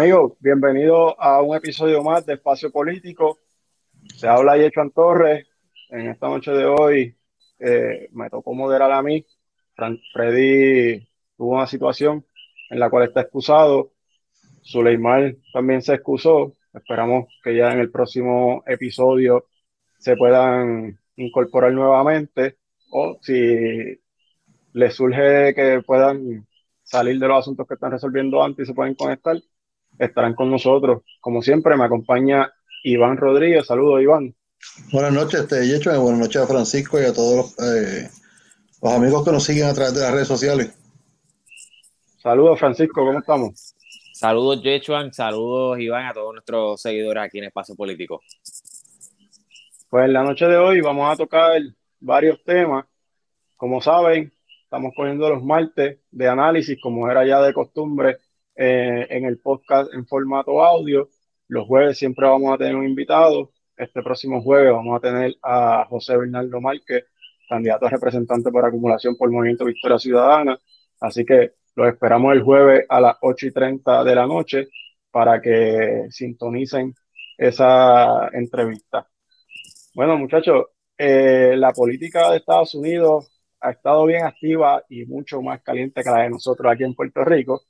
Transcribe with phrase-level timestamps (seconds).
[0.00, 3.36] Amigos, bienvenidos a un episodio más de Espacio Político.
[4.16, 5.46] Se habla Yechan Torres.
[5.90, 7.14] En esta noche de hoy
[7.58, 9.26] eh, me tocó moderar a mí.
[10.14, 12.24] Freddy tuvo una situación
[12.70, 13.92] en la cual está excusado.
[14.62, 16.54] Suleimán también se excusó.
[16.72, 19.48] Esperamos que ya en el próximo episodio
[19.98, 22.56] se puedan incorporar nuevamente
[22.90, 24.00] o si
[24.72, 26.46] les surge que puedan
[26.82, 29.36] salir de los asuntos que están resolviendo antes y se pueden conectar,
[30.00, 31.02] estarán con nosotros.
[31.20, 33.66] Como siempre, me acompaña Iván Rodríguez.
[33.66, 34.34] Saludos, Iván.
[34.92, 38.08] Buenas noches, este, Yecho, buenas noches a Francisco y a todos los, eh,
[38.82, 40.76] los amigos que nos siguen a través de las redes sociales.
[42.18, 43.74] Saludos, Francisco, ¿cómo estamos?
[44.12, 48.20] Saludos, Yechuan, saludos, Iván, a todos nuestros seguidores aquí en Espacio Político.
[49.88, 51.62] Pues en la noche de hoy vamos a tocar
[51.98, 52.84] varios temas.
[53.56, 58.18] Como saben, estamos cogiendo los martes de análisis, como era ya de costumbre,
[58.62, 61.08] eh, en el podcast en formato audio.
[61.48, 63.52] Los jueves siempre vamos a tener un invitado.
[63.74, 67.06] Este próximo jueves vamos a tener a José Bernardo Márquez,
[67.48, 70.58] candidato a representante por acumulación por Movimiento Victoria Ciudadana.
[71.00, 74.68] Así que los esperamos el jueves a las 8 y 30 de la noche
[75.10, 76.94] para que sintonicen
[77.38, 79.08] esa entrevista.
[79.94, 80.66] Bueno, muchachos,
[80.98, 86.10] eh, la política de Estados Unidos ha estado bien activa y mucho más caliente que
[86.10, 87.62] la de nosotros aquí en Puerto Rico.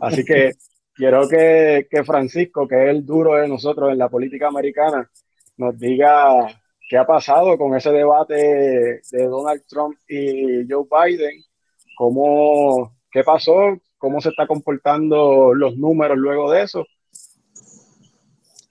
[0.00, 0.52] Así que
[0.94, 5.10] quiero que, que, Francisco, que es el duro de nosotros en la política americana,
[5.56, 6.46] nos diga
[6.88, 8.34] qué ha pasado con ese debate
[9.10, 11.42] de Donald Trump y Joe Biden,
[11.96, 16.86] cómo, qué pasó, cómo se está comportando los números luego de eso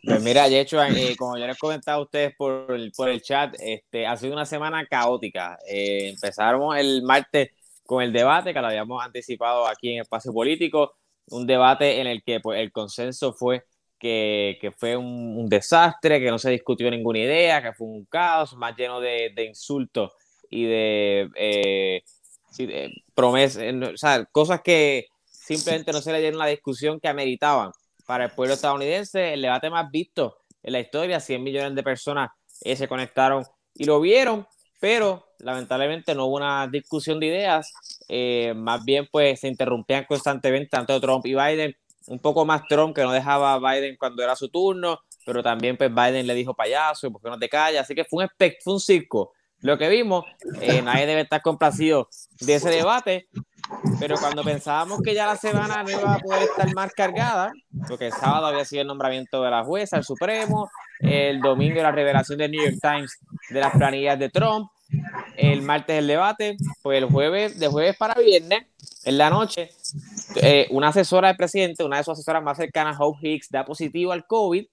[0.05, 3.21] pues mira, de hecho, eh, como ya les comentado a ustedes por el, por el
[3.21, 5.57] chat, este, ha sido una semana caótica.
[5.65, 7.51] Eh, empezaron el martes
[7.85, 10.95] con el debate que lo habíamos anticipado aquí en Espacio Político,
[11.27, 13.65] un debate en el que pues, el consenso fue
[13.99, 18.55] que, que fue un, desastre, que no se discutió ninguna idea, que fue un caos
[18.57, 20.11] más lleno de, insultos
[20.49, 22.03] y de, eh,
[22.57, 23.63] de promesas,
[23.95, 27.71] sea, cosas que simplemente no se le dieron la discusión que ameritaban.
[28.05, 32.31] Para el pueblo estadounidense, el debate más visto en la historia, 100 millones de personas
[32.61, 34.45] eh, se conectaron y lo vieron,
[34.79, 37.71] pero lamentablemente no hubo una discusión de ideas,
[38.07, 41.75] eh, más bien pues se interrumpían constantemente tanto Trump y Biden,
[42.07, 45.77] un poco más Trump que no dejaba a Biden cuando era su turno, pero también
[45.77, 47.83] pues Biden le dijo payaso, ¿por qué no te callas?
[47.83, 48.29] Así que fue un,
[48.63, 49.31] fue un circo.
[49.63, 50.25] Lo que vimos,
[50.59, 52.09] eh, nadie debe estar complacido
[52.41, 53.29] de ese debate,
[53.97, 57.53] pero cuando pensábamos que ya la semana no iba a poder estar más cargada,
[57.87, 60.69] porque el sábado había sido el nombramiento de la jueza, el Supremo,
[61.03, 63.19] el domingo la revelación del New York Times
[63.49, 64.69] de las planillas de Trump,
[65.35, 68.63] el martes el debate, pues el jueves, de jueves para viernes,
[69.03, 69.69] en la noche,
[70.41, 74.11] eh, una asesora del presidente, una de sus asesoras más cercanas, Hope Hicks, da positivo
[74.11, 74.65] al COVID,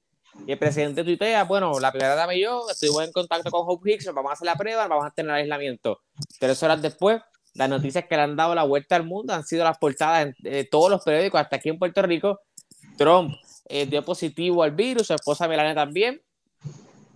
[0.46, 3.92] y el presidente tuitea, bueno, la primera dama y yo estuvimos en contacto con Hope
[3.92, 6.00] Hicks, vamos a hacer la prueba, vamos a tener aislamiento.
[6.38, 7.20] Tres horas después,
[7.54, 10.64] las noticias que le han dado la vuelta al mundo han sido las portadas de
[10.64, 12.41] todos los periódicos, hasta aquí en Puerto Rico.
[12.97, 13.34] Trump
[13.72, 16.20] eh, dio positivo al virus, su esposa Melania también.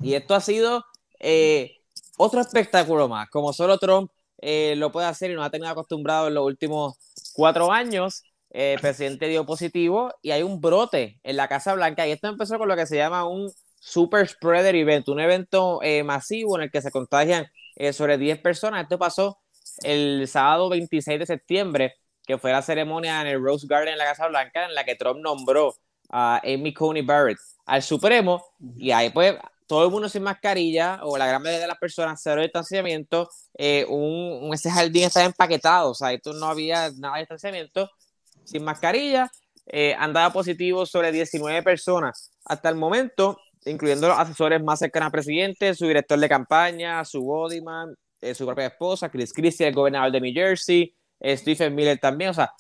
[0.01, 0.85] Y esto ha sido
[1.19, 1.79] eh,
[2.17, 4.11] otro espectáculo más, como solo Trump
[4.41, 6.97] eh, lo puede hacer y nos ha tenido acostumbrado en los últimos
[7.35, 8.23] cuatro años.
[8.51, 12.07] el presidente dio positivo y hay un brote en la Casa Blanca.
[12.07, 13.51] Y esto empezó con lo que se llama un
[13.81, 17.47] super spreader event, un evento masivo en el que se contagian
[17.93, 18.85] sobre 10 personas.
[18.85, 19.39] Esto pasó
[19.83, 21.95] el sábado 26 de septiembre,
[22.27, 24.95] que fue la ceremonia en el Rose Garden en la Casa Blanca, en la que
[24.95, 25.75] Trump nombró
[26.17, 28.41] a Amy Coney Barrett al Supremo,
[28.77, 29.35] y ahí pues
[29.67, 33.85] todo el mundo sin mascarilla, o la gran mayoría de las personas, cero distanciamiento, eh,
[33.89, 37.91] un, ese jardín estaba empaquetado, o sea, esto no había nada de distanciamiento,
[38.45, 39.29] sin mascarilla,
[39.67, 42.31] eh, andaba positivo sobre 19 personas.
[42.45, 47.23] Hasta el momento, incluyendo los asesores más cercanos al presidente, su director de campaña, su
[47.23, 51.99] bodyman, eh, su propia esposa, Chris Christie, el gobernador de New Jersey, eh, Stephen Miller
[51.99, 52.53] también, o sea,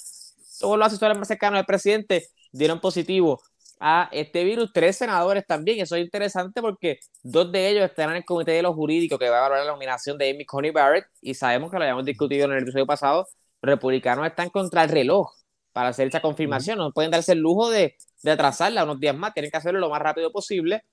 [0.58, 3.42] todos los asesores más cercanos del presidente dieron positivo
[3.80, 8.16] a este virus, tres senadores también, eso es interesante porque dos de ellos están en
[8.16, 11.06] el comité de los jurídicos que va a valorar la nominación de Amy Coney Barrett
[11.20, 13.26] y sabemos que lo habíamos discutido en el episodio pasado,
[13.60, 15.30] republicanos están contra el reloj
[15.72, 19.34] para hacer esa confirmación, no pueden darse el lujo de, de atrasarla unos días más,
[19.34, 20.84] tienen que hacerlo lo más rápido posible.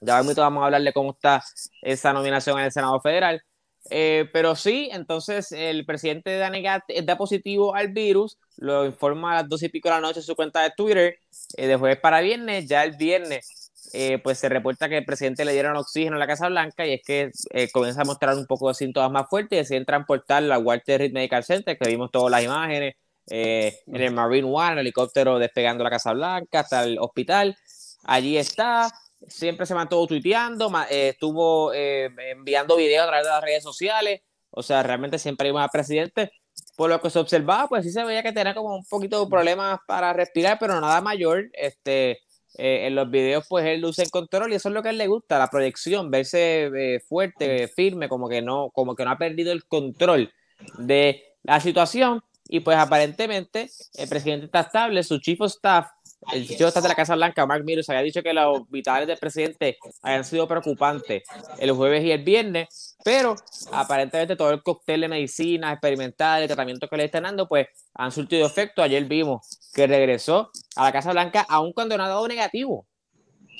[0.00, 1.42] Ya vamos a hablar de cómo está
[1.82, 3.42] esa nominación en el Senado Federal.
[3.90, 6.50] Eh, pero sí, entonces el presidente da,
[7.04, 10.24] da positivo al virus, lo informa a las dos y pico de la noche en
[10.24, 11.18] su cuenta de Twitter,
[11.56, 15.44] eh, de jueves para viernes, ya el viernes eh, pues se reporta que el presidente
[15.44, 17.30] le dieron oxígeno a la Casa Blanca y es que
[17.72, 21.12] comienza a mostrar un poco de síntomas más fuertes y deciden transportarlo a Walter Reed
[21.12, 22.96] Medical Center, que vimos todas las imágenes,
[23.30, 27.56] eh, en el Marine One, el helicóptero despegando la Casa Blanca hasta el hospital.
[28.04, 28.90] Allí está,
[29.28, 34.22] siempre se mantuvo tuiteando, eh, estuvo eh, enviando videos a través de las redes sociales,
[34.50, 36.32] o sea, realmente siempre iba al presidente.
[36.76, 39.30] Por lo que se observaba, pues sí se veía que tenía como un poquito de
[39.30, 41.50] problemas para respirar, pero nada mayor.
[41.52, 42.20] Este,
[42.56, 44.98] en los videos, pues él luce en control y eso es lo que a él
[44.98, 49.50] le gusta, la proyección, verse fuerte, firme, como que no, como que no ha perdido
[49.50, 50.32] el control
[50.78, 52.22] de la situación.
[52.48, 55.86] Y pues aparentemente el presidente está estable, su chief of staff,
[56.32, 59.76] el staff de la Casa Blanca, Mark Meadows, había dicho que los vitales del presidente
[60.02, 61.22] habían sido preocupantes
[61.58, 63.36] el jueves y el viernes, pero
[63.72, 68.12] aparentemente todo el cóctel de medicinas experimentales, de tratamiento que le están dando, pues han
[68.12, 68.82] surtido efecto.
[68.82, 72.86] Ayer vimos que regresó a la Casa Blanca aún cuando no ha dado negativo.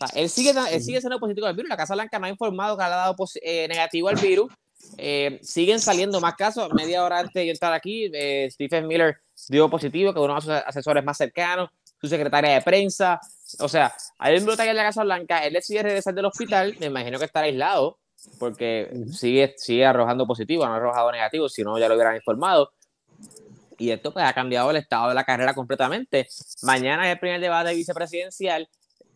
[0.00, 1.69] O sea, él sigue, él sigue siendo positivo al virus.
[1.69, 4.52] La Casa Blanca no ha informado que ha dado eh, negativo al virus
[4.99, 6.69] eh, siguen saliendo más casos.
[6.72, 9.16] Media hora antes de yo estar aquí, eh, Stephen Miller
[9.49, 11.70] dio positivo, que uno de sus asesores más cercanos,
[12.00, 13.20] su secretaria de prensa.
[13.61, 16.87] O sea, hay un brote en la Casa Blanca, él decide regresar del hospital, me
[16.87, 17.99] imagino que estará aislado,
[18.38, 22.73] porque sigue, sigue arrojando positivo, no ha arrojado negativo, si no ya lo hubieran informado.
[23.76, 26.29] Y esto pues ha cambiado el estado de la carrera completamente.
[26.62, 28.69] Mañana es el primer debate vicepresidencial,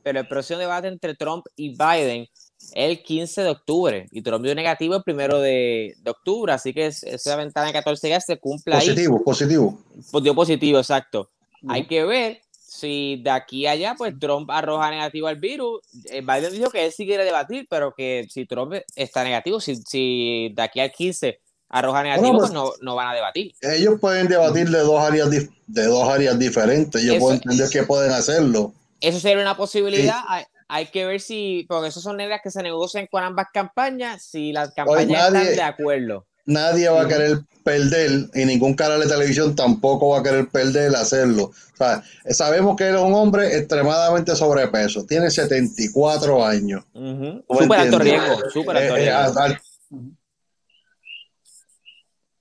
[0.03, 2.27] pero el próximo debate entre Trump y Biden
[2.73, 7.37] el 15 de octubre y Trump dio negativo el primero de, octubre, así que esa
[7.37, 9.25] ventana de 14 días se cumple positivo, ahí.
[9.25, 10.11] Positivo, positivo.
[10.11, 11.31] Pues dio positivo, exacto.
[11.69, 15.81] Hay que ver si de aquí a allá, pues Trump arroja negativo al virus.
[16.11, 19.77] Eh, Biden dijo que él sí quiere debatir, pero que si Trump está negativo, si,
[19.77, 23.55] si de aquí al 15 arroja negativo, pues, pues, no, no, van a debatir.
[23.61, 27.03] Ellos pueden debatir de dos áreas, de dos áreas diferentes.
[27.03, 28.73] Ellos pueden entender que pueden hacerlo.
[29.01, 30.23] Eso sería una posibilidad
[30.69, 34.53] hay que ver si, porque esas son ideas que se negocian con ambas campañas, si
[34.53, 36.27] las campañas están de acuerdo.
[36.49, 40.97] Nadie va a querer perder y ningún canal de televisión tampoco va a querer perder
[40.97, 41.45] hacerlo.
[41.45, 46.85] O sea, sabemos que es un hombre extremadamente sobrepeso, tiene 74 años.
[46.95, 49.41] Súper alto riesgo, súper alto eh, eh, riesgo.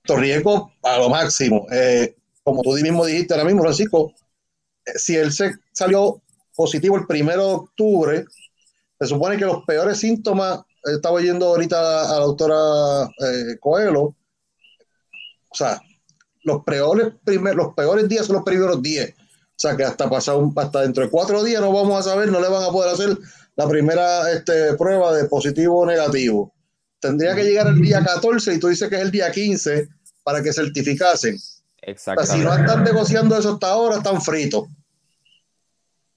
[0.02, 1.66] alto riesgo a lo máximo.
[1.70, 4.14] Eh, como tú mismo dijiste ahora mismo, Francisco,
[4.96, 6.22] si él se salió
[6.58, 8.24] positivo el primero de octubre.
[8.98, 14.14] Se supone que los peores síntomas, estaba yendo ahorita a la doctora eh, Coelho,
[15.50, 15.80] o sea,
[16.44, 19.10] los peores, primer, los peores días son los primeros 10.
[19.10, 22.40] O sea, que hasta pasado, hasta dentro de cuatro días no vamos a saber, no
[22.40, 23.18] le van a poder hacer
[23.56, 26.54] la primera este, prueba de positivo o negativo.
[27.00, 29.88] Tendría que llegar el día 14 y tú dices que es el día 15
[30.22, 31.36] para que certificasen.
[31.82, 32.26] Exacto.
[32.26, 34.68] si no están negociando eso hasta ahora, están fritos.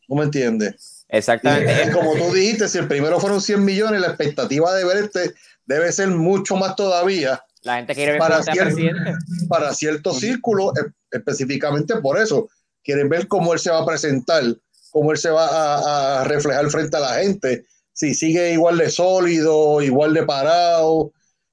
[0.08, 1.00] ¿No me entiendes?
[1.12, 1.92] Exactamente.
[1.92, 5.34] como tú dijiste, si el primero fueron 100 millones, la expectativa de ver este
[5.66, 7.44] debe ser mucho más todavía.
[7.63, 9.13] La gente quiere ver para, presidente.
[9.50, 10.72] para ciertos círculos,
[11.12, 12.50] específicamente por eso.
[12.81, 14.44] Quieren ver cómo él se va a presentar,
[14.90, 17.66] cómo él se va a, reflejar frente a la gente.
[17.94, 21.12] Si sigue igual de sólido, igual de parado,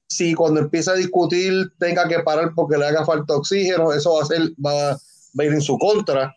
[0.08, 4.22] si cuando empieza a discutir tenga que parar porque le haga falta oxígeno, eso va
[4.22, 6.34] a, ser, va, va a ir en su contra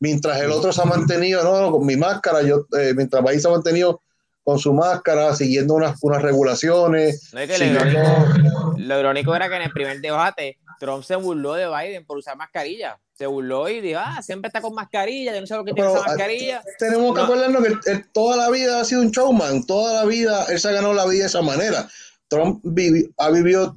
[0.00, 3.48] mientras el otro se ha mantenido, no, con mi máscara, yo, eh, mientras Bahía se
[3.48, 4.02] ha mantenido
[4.44, 7.32] con su máscara, siguiendo unas, unas regulaciones.
[7.32, 12.36] lo, irónico, era que en el primer debate Trump se burló de Biden por usar
[12.36, 12.98] mascarilla.
[13.14, 15.90] Se burló y dijo, ah, siempre está con mascarilla, yo no sé lo que tiene
[15.90, 16.62] esa mascarilla.
[16.78, 20.60] Tenemos que acordarnos que toda la vida ha sido un showman, toda la vida él
[20.60, 21.88] se ha ganado la vida de esa manera.
[22.28, 22.62] Trump
[23.16, 23.74] ha vivido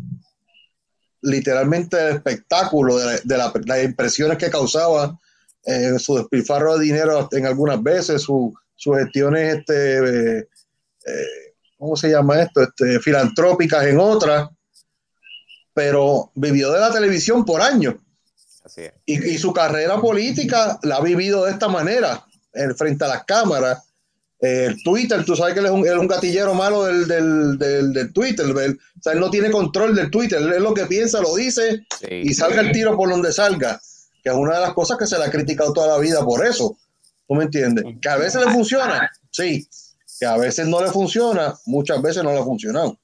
[1.21, 5.17] literalmente el espectáculo de, las impresiones que causaba
[5.65, 8.53] eh, su despilfarro de dinero en algunas veces, sus
[8.97, 10.47] gestiones, este, eh,
[11.77, 12.63] ¿cómo se llama esto?
[12.63, 14.49] Este, filantrópicas en otras,
[15.73, 17.95] pero vivió de la televisión por años.
[19.05, 22.23] Y, su carrera política la ha vivido de esta manera,
[22.53, 23.83] en, frente a las cámaras.
[24.39, 28.45] el Twitter, tú sabes que él es un, gatillero malo del, del, Twitter.
[28.45, 30.39] o sea, él no tiene control del Twitter.
[30.39, 33.81] Él es lo que piensa, lo dice y salga el tiro por donde salga
[34.29, 36.45] que es una de las cosas que se le ha criticado toda la vida por
[36.45, 36.77] eso.
[37.27, 37.83] ¿Tú me entiendes?
[38.01, 39.67] Que a veces le funciona, sí.
[40.19, 42.98] Que a veces no le funciona, muchas veces no le ha funcionado.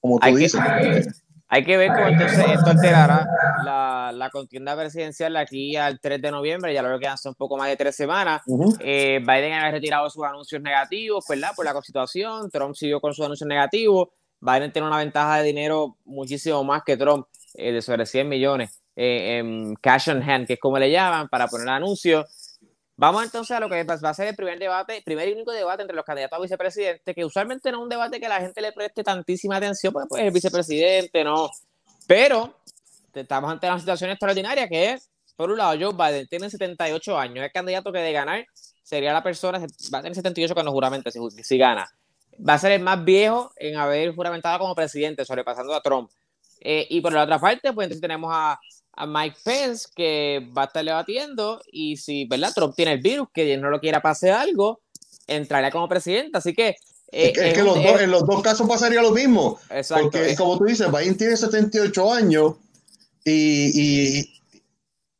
[0.00, 0.60] Como tú hay dices.
[0.60, 1.06] Que,
[1.48, 3.26] hay que ver cómo entonces esto alterará
[3.64, 7.34] la, la, contienda presidencial de aquí al 3 de noviembre, ya lo que hace un
[7.34, 8.42] poco más de tres semanas.
[8.80, 11.50] Eh, Biden ha retirado sus anuncios negativos, ¿verdad?
[11.56, 12.50] Por la constitución.
[12.50, 14.08] Trump siguió con sus anuncios negativos.
[14.40, 18.77] Biden tiene una ventaja de dinero muchísimo más que Trump, eh, de sobre 100 millones.
[19.00, 22.58] Eh, cash on hand, que es como le llaman, para poner anuncios.
[22.96, 25.82] Vamos entonces a lo que va a ser el primer debate, primer y único debate
[25.82, 28.72] entre los candidatos a vicepresidente, que usualmente no es un debate que la gente le
[28.72, 31.48] preste tantísima atención, porque pues el vicepresidente no.
[32.08, 32.54] Pero
[33.14, 37.44] estamos ante una situación extraordinaria que es por un lado, Joe Biden tiene 78 años,
[37.44, 38.44] es candidato que de ganar
[38.82, 39.60] sería la persona,
[39.94, 41.88] va a tener 78 cuando juramente, si, si gana.
[42.36, 46.10] Va a ser el más viejo en haber juramentado como presidente, sobrepasando a Trump.
[46.60, 48.58] Eh, y por la otra parte, pues entonces tenemos a,
[48.98, 52.52] a, Mike Pence que va a estar debatiendo y si, ¿verdad?
[52.54, 54.80] Trump tiene el virus, que no lo quiera pase algo,
[55.26, 56.38] entraría como presidente.
[56.38, 56.76] Así que...
[57.10, 59.58] Eh, es, que, los dos, en los dos casos pasaría lo mismo.
[59.70, 60.10] Exacto.
[60.10, 62.54] Porque, como tú dices, Biden tiene 78 años
[63.24, 64.30] y, y,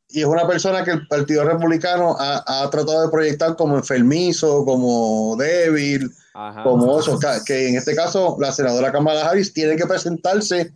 [0.09, 4.63] y, es una persona que el Partido Republicano ha, ha tratado de proyectar como enfermizo,
[4.65, 6.11] como débil,
[6.63, 7.19] como oso.
[7.45, 10.71] Que en este caso, la senadora Kamala Harris tiene que presentarse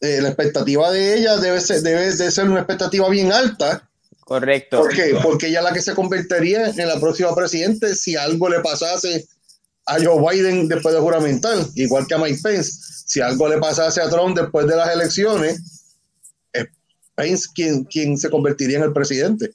[0.00, 3.88] eh, la expectativa de ella debe ser, debe de ser una expectativa bien alta.
[4.20, 4.78] Correcto.
[4.78, 5.16] ¿Por qué?
[5.22, 9.26] Porque ella es la que se convertiría en la próxima presidente si algo le pasase
[9.86, 12.72] a Joe Biden después de juramentar, igual que a Mike Pence.
[13.06, 15.94] Si algo le pasase a Trump después de las elecciones,
[16.52, 16.66] es
[17.14, 19.50] Pence quien, quien se convertiría en el presidente.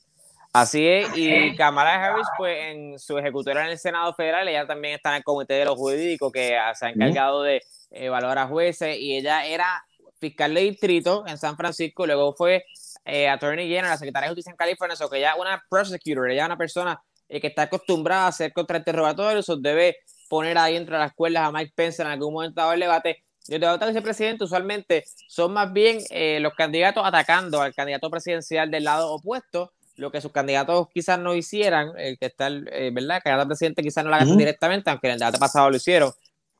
[0.54, 4.96] Así es, y Kamala Harris, pues en su ejecutora en el Senado Federal, ella también
[4.96, 8.98] está en el Comité de los Jurídicos que se ha encargado de evaluar a jueces
[8.98, 9.86] y ella era
[10.22, 12.64] fiscal de distrito en San Francisco, luego fue
[13.04, 16.30] eh, Attorney General, la Secretaria de Justicia en California, o que ella es una prosecutor,
[16.30, 19.98] ella es una persona eh, que está acostumbrada a hacer contrainterrogatorios, o debe
[20.30, 23.24] poner ahí entre las cuerdas a Mike Pence en algún momento del debate.
[23.48, 28.10] Y el debate de vicepresidente usualmente son más bien eh, los candidatos atacando al candidato
[28.10, 32.92] presidencial del lado opuesto, lo que sus candidatos quizás no hicieran, el que está, eh,
[32.94, 33.18] ¿verdad?
[33.18, 36.14] El candidato presidente quizás no lo haga directamente, aunque en el debate pasado lo hicieron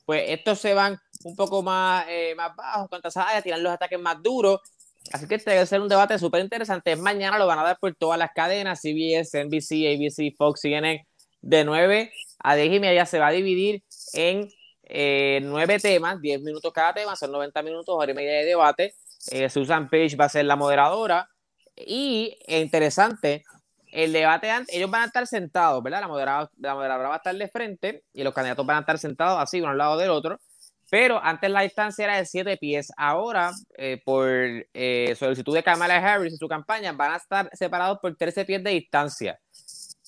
[0.06, 3.12] pues estos se van un poco más, eh, más bajos contra
[3.58, 4.60] los ataques más duros.
[5.12, 6.96] Así que este debe ser un debate súper interesante.
[6.96, 11.08] Mañana lo van a dar por todas las cadenas, CBS, NBC, ABC, Fox, CNN,
[11.42, 13.06] de 9 a 10 y media.
[13.06, 14.50] Se va a dividir en
[14.84, 18.96] eh, nueve temas, 10 minutos cada tema, son 90 minutos, hora y media de debate.
[19.32, 21.30] Eh, Susan Page va a ser la moderadora.
[21.76, 23.44] Y interesante,
[23.92, 26.02] el debate, ellos van a estar sentados, ¿verdad?
[26.02, 28.98] La moderadora, la moderadora va a estar de frente y los candidatos van a estar
[28.98, 30.40] sentados así, uno al lado del otro.
[30.92, 32.92] Pero antes la distancia era de 7 pies.
[32.98, 38.00] Ahora, eh, por eh, solicitud de Kamala Harris y su campaña, van a estar separados
[38.02, 39.40] por 13 pies de distancia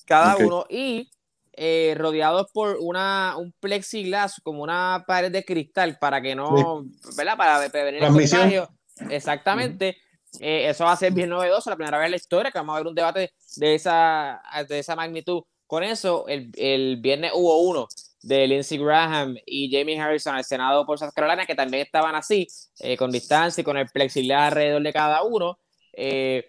[0.04, 1.10] cada uno y
[1.54, 6.84] eh, rodeados por una, un plexiglas, como una pared de cristal, para que no,
[7.16, 7.38] ¿verdad?
[7.38, 8.68] Para prevenir el contagio.
[9.08, 9.96] Exactamente.
[10.38, 12.74] Eh, eso va a ser bien novedoso, la primera vez en la historia que vamos
[12.74, 15.44] a ver un debate de esa, de esa magnitud.
[15.66, 17.88] Con eso, el, el viernes hubo uno
[18.26, 22.46] de Lindsey Graham y Jamie Harrison al Senado por South Carolina, que también estaban así,
[22.80, 25.58] eh, con distancia y con el plexiglas alrededor de cada uno.
[25.92, 26.44] Eh,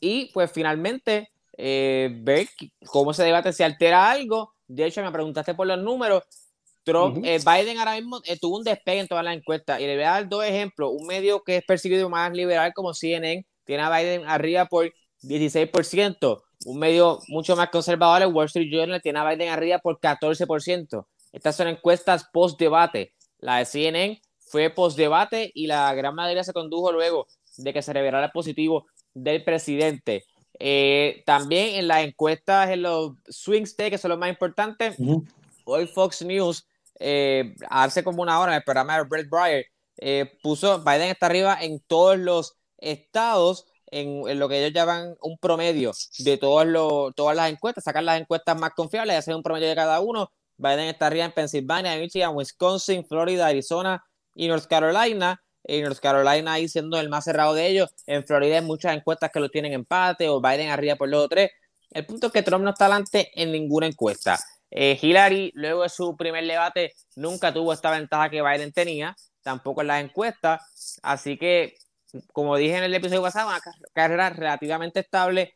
[0.00, 2.48] y pues finalmente, ver
[2.86, 4.54] cómo se debate, si altera algo.
[4.66, 6.22] De hecho, me preguntaste por los números.
[6.84, 9.94] Trump, eh, Biden ahora mismo eh, tuvo un despegue en todas las encuestas y le
[9.94, 10.90] voy a dar dos ejemplos.
[10.94, 14.92] Un medio que es percibido más liberal como CNN tiene a Biden arriba por
[15.22, 16.42] 16%.
[16.64, 21.06] Un medio mucho más conservador, el Wall Street Journal, tiene a Biden arriba por 14%.
[21.32, 23.14] Estas son encuestas post-debate.
[23.38, 27.26] La de CNN fue post-debate y la gran mayoría se condujo luego
[27.56, 30.24] de que se revelara el positivo del presidente.
[30.58, 34.96] Eh, también en las encuestas, en los swing states, que son los más importantes,
[35.64, 36.66] hoy Fox News
[36.98, 41.26] eh, hace como una hora en el programa de Brett Breyer, eh, puso Biden está
[41.26, 47.14] arriba en todos los estados, en, lo que ellos llaman un promedio de todos los,
[47.14, 50.30] todas las encuestas, sacar las encuestas más confiables y hacer un promedio de cada uno.
[50.56, 54.04] Biden está arriba en Pensilvania, Michigan, Wisconsin, Florida, Arizona
[54.34, 55.42] y North Carolina.
[55.64, 57.94] En North Carolina ahí siendo el más cerrado de ellos.
[58.06, 61.50] En Florida hay muchas encuestas que lo tienen empate o Biden arriba por los tres.
[61.90, 64.38] El punto es que Trump no está adelante en ninguna encuesta.
[64.70, 69.80] Eh, Hillary, luego de su primer debate, nunca tuvo esta ventaja que Biden tenía, tampoco
[69.80, 70.98] en las encuestas.
[71.02, 71.74] Así que,
[72.32, 73.60] como dije en el episodio pasado, una
[73.92, 75.54] carrera relativamente estable.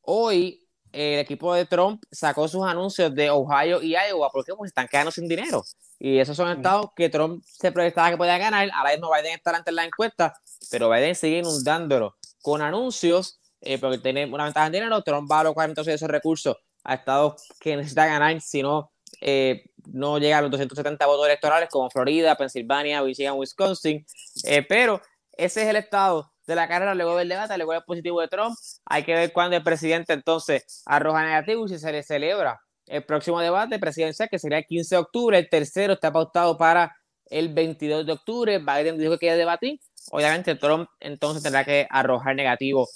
[0.00, 4.86] Hoy el equipo de Trump sacó sus anuncios de Ohio y Iowa porque pues, están
[4.86, 5.64] quedando sin dinero.
[5.98, 8.68] Y esos son estados que Trump se proyectaba que podía ganar.
[8.72, 10.34] Ahora mismo Biden está ante la encuesta,
[10.70, 15.02] pero Biden sigue inundándolo con anuncios eh, porque tiene una ventaja en dinero.
[15.02, 19.64] Trump va a alocar entonces esos recursos a estados que necesita ganar, si no, eh,
[19.86, 24.04] no llega a los 270 votos electorales como Florida, Pensilvania, Michigan, Wisconsin.
[24.44, 25.00] Eh, pero
[25.36, 28.56] ese es el estado de la carrera luego del debate, luego del positivo de Trump.
[28.86, 33.04] Hay que ver cuándo el presidente entonces arroja negativo y si se le celebra el
[33.04, 35.38] próximo debate presidencial, que sería el 15 de octubre.
[35.38, 36.94] El tercero está pautado para
[37.26, 38.58] el 22 de octubre.
[38.58, 39.80] Biden dijo que quiere debatir.
[40.10, 42.86] Obviamente Trump entonces tendrá que arrojar negativo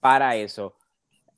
[0.00, 0.74] para eso.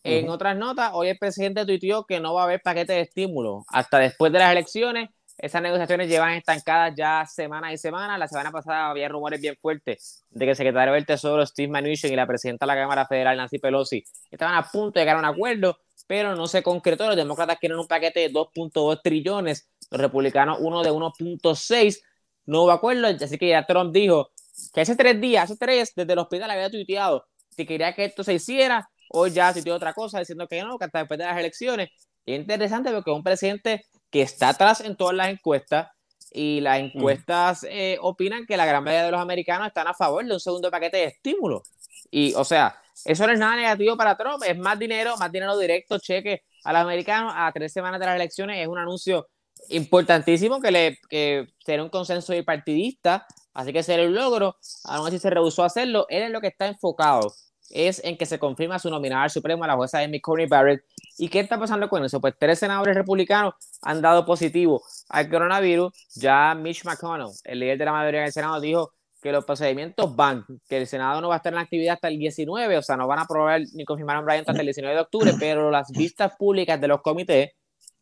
[0.04, 3.64] En otras notas, hoy el presidente tuiteó que no va a haber paquete de estímulo
[3.68, 5.10] hasta después de las elecciones.
[5.38, 8.18] Esas negociaciones llevan estancadas ya semanas y semanas.
[8.18, 12.12] La semana pasada había rumores bien fuertes de que el secretario del Tesoro, Steve Mnuchin,
[12.12, 15.18] y la presidenta de la Cámara Federal, Nancy Pelosi, estaban a punto de llegar a
[15.18, 17.06] un acuerdo, pero no se concretó.
[17.06, 22.00] Los demócratas quieren un paquete de 2.2 trillones, los republicanos uno de 1.6.
[22.46, 24.30] No hubo acuerdo, así que ya Trump dijo
[24.72, 27.26] que hace tres días, hace tres, desde el hospital había tuiteado
[27.56, 28.88] que quería que esto se hiciera.
[29.10, 31.90] Hoy ya tuiteó otra cosa diciendo que no, que hasta después de las elecciones.
[32.24, 35.88] Es interesante porque un presidente que está atrás en todas las encuestas
[36.32, 40.24] y las encuestas eh, opinan que la gran mayoría de los americanos están a favor
[40.24, 41.62] de un segundo paquete de estímulo.
[42.10, 45.56] Y, o sea, eso no es nada negativo para Trump, es más dinero, más dinero
[45.58, 49.28] directo, cheque a los americanos a tres semanas de las elecciones, es un anuncio
[49.70, 55.18] importantísimo que le que será un consenso bipartidista, así que será un logro, aún así
[55.18, 57.32] se rehusó a hacerlo, él es lo que está enfocado
[57.70, 60.84] es en que se confirma su nominada al Supremo a la jueza Amy Coney Barrett.
[61.18, 62.20] ¿Y qué está pasando con eso?
[62.20, 65.92] Pues tres senadores republicanos han dado positivo al coronavirus.
[66.14, 68.92] Ya Mitch McConnell, el líder de la mayoría del Senado, dijo
[69.22, 72.18] que los procedimientos van, que el Senado no va a estar en actividad hasta el
[72.18, 75.32] 19, o sea, no van a aprobar ni confirmar un hasta el 19 de octubre,
[75.40, 77.50] pero las vistas públicas de los comités,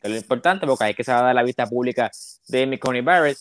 [0.01, 2.11] que es lo importante, porque ahí que se va a dar la vista pública
[2.49, 3.39] de Coney Barrett,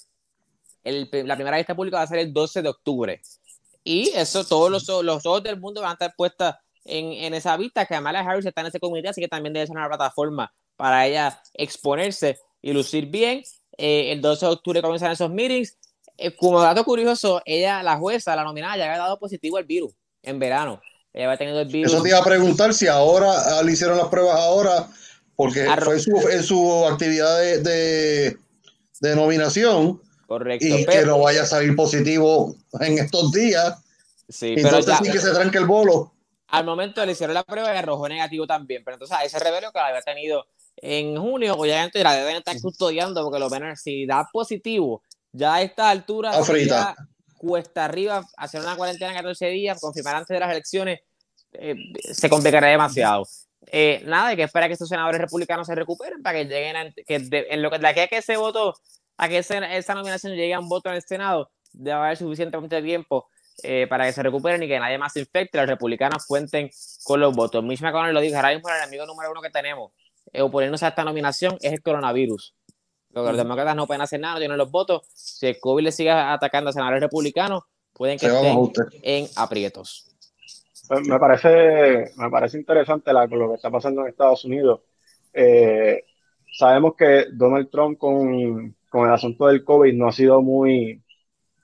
[0.84, 3.22] la primera vista pública va a ser el 12 de octubre.
[3.84, 6.54] Y eso, todos los, los ojos del mundo van a estar puestos
[6.86, 9.68] en, en esa vista, que Kamala Harris está en ese comité, así que también debe
[9.68, 13.44] ser una plataforma para ella exponerse y lucir bien.
[13.78, 15.78] Eh, el 12 de octubre comienzan esos meetings.
[16.18, 19.94] Eh, como dato curioso, ella, la jueza, la nominada, ya había dado positivo al virus
[20.22, 20.82] en verano.
[21.12, 21.94] Ella había tenido el virus.
[21.94, 24.88] Eso te iba a preguntar si ahora le hicieron las pruebas ahora,
[25.36, 28.38] porque fue su, en su actividad de, de,
[29.00, 30.00] de nominación
[30.34, 30.66] Correcto.
[30.66, 33.78] Y que no vaya a salir positivo en estos días.
[34.28, 36.14] Sí, entonces pero sí que se tranque el bolo.
[36.48, 38.84] Al momento le hicieron la prueba y arrojó negativo también.
[38.84, 40.46] Pero entonces ahí se reveló que la había tenido
[40.78, 45.56] en junio, o ya la deben estar custodiando porque lo ven, si da positivo, ya
[45.56, 46.32] a esta altura
[46.68, 46.96] ya
[47.38, 51.02] cuesta arriba hacer una cuarentena de 14 días, confirmar antes de las elecciones,
[51.54, 51.76] eh,
[52.12, 53.26] se complicaría demasiado.
[53.68, 56.92] Eh, nada, hay que esperar que estos senadores republicanos se recuperen para que lleguen a,
[56.92, 57.16] que
[57.50, 58.74] en lo que de aquí a que se votó
[59.18, 63.30] a que esa, nominación llegue a un voto en el Senado, debe haber suficientemente tiempo
[63.62, 66.70] eh, para que se recuperen y que nadie más se infecte, los republicanos cuenten
[67.04, 67.64] con los votos.
[67.64, 69.92] Mitch McConnell lo dijo, ahora mismo el enemigo número uno que tenemos
[70.32, 72.56] eh, oponernos a esta nominación es el coronavirus.
[73.12, 75.08] Los demócratas no pueden hacer nada, no tienen los votos.
[75.14, 77.64] Si el COVID le sigue atacando a senadores republicanos,
[77.94, 78.58] pueden que estén
[79.04, 80.10] en aprietos.
[80.88, 84.82] Pues, me parece, me parece interesante lo que está pasando en Estados Unidos.
[85.32, 86.06] Eh,
[86.58, 91.02] sabemos que Donald Trump con con el asunto del COVID no ha sido muy,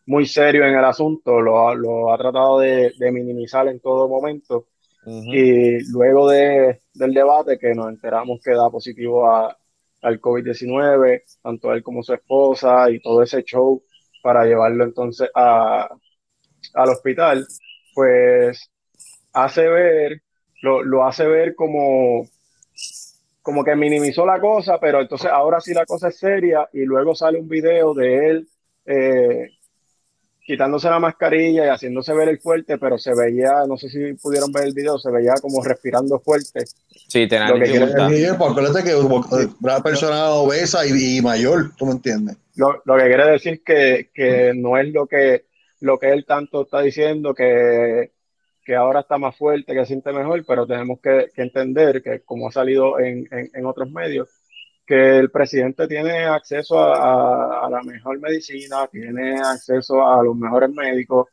[0.09, 4.65] muy serio en el asunto, lo, lo ha tratado de, minimizar en todo momento.
[5.05, 9.55] Y luego de, del debate que nos enteramos que da positivo a,
[10.01, 13.83] al COVID-19, tanto él como su esposa y todo ese show
[14.23, 15.87] para llevarlo entonces a,
[16.73, 17.45] al hospital,
[17.93, 18.71] pues
[19.33, 20.23] hace ver,
[20.63, 22.25] lo, lo hace ver como
[23.43, 27.15] como que minimizó la cosa, pero entonces ahora sí la cosa es seria y luego
[27.15, 28.47] sale un video de él
[28.85, 29.58] eh,
[30.49, 34.51] quitándose la mascarilla y haciéndose ver el fuerte, pero se veía, no sé si pudieron
[34.51, 36.65] ver el video, se veía como respirando fuerte.
[37.07, 41.91] Sí, tenía lo que quiere decir, porque que una persona obesa y, mayor, ¿tú me
[41.91, 42.35] entiendes?
[42.55, 45.45] Lo, lo, que quiere decir que, que no es lo que,
[45.81, 48.09] lo que él tanto está diciendo, que
[48.65, 52.51] que ahora está más fuerte, que siente mejor, pero tenemos que, entender que, como ha
[52.51, 53.27] salido en,
[53.65, 54.29] otros medios,
[54.89, 61.27] que el presidente tiene acceso a, la mejor medicina, tiene acceso a los mejores médicos,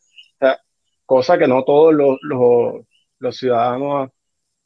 [1.06, 4.10] cosa que no todos los, ciudadanos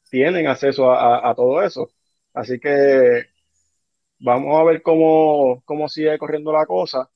[0.09, 1.89] tienen acceso a, todo eso.
[2.33, 3.27] Así que
[4.19, 7.09] vamos a ver cómo, cómo sigue corriendo la cosa.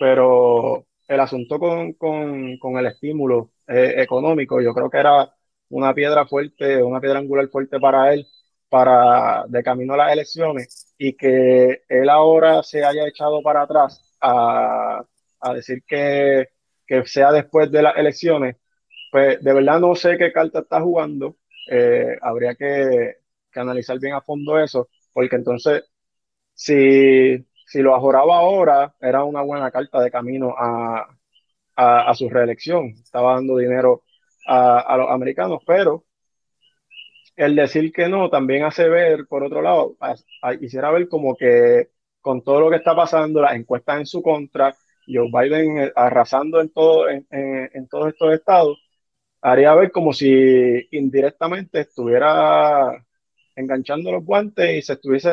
[0.00, 4.60] Pero el asunto con, con el estímulo eh, económico.
[4.60, 5.32] Yo creo que era
[5.68, 8.26] una piedra fuerte, una piedra angular fuerte para él
[8.68, 14.02] para de camino a las elecciones y que él ahora se haya echado para atrás
[14.20, 15.04] a,
[15.54, 16.48] decir que,
[17.06, 18.56] sea después de las elecciones,
[19.12, 21.36] pues de verdad no sé qué carta está jugando.
[21.70, 23.16] Eh, habría que,
[23.54, 25.84] analizar bien a fondo eso, porque entonces
[26.54, 31.08] si, si lo ajoraba ahora, era una buena carta de camino a,
[31.78, 32.88] a, su reelección.
[33.02, 34.02] Estaba dando dinero
[34.46, 36.04] a, los americanos, pero
[37.38, 39.96] el decir que no también hace ver, por otro lado,
[40.60, 41.88] quisiera ver como que
[42.20, 46.60] con todo lo que está pasando, las encuestas en su contra, Joe Biden eh, arrasando
[46.60, 48.78] en, todo, en, todos estos estados,
[49.40, 53.06] haría ver como si indirectamente estuviera
[53.54, 55.30] enganchando los guantes y se estuviese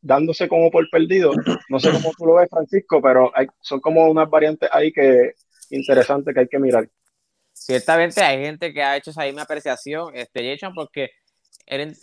[0.00, 1.32] dándose como por perdido.
[1.68, 5.34] No sé cómo tú lo ves, Francisco, pero hay, son como unas variantes ahí que
[5.70, 6.88] interesantes que hay que mirar.
[7.58, 11.10] Ciertamente hay gente que ha hecho esa misma apreciación, este Jason, porque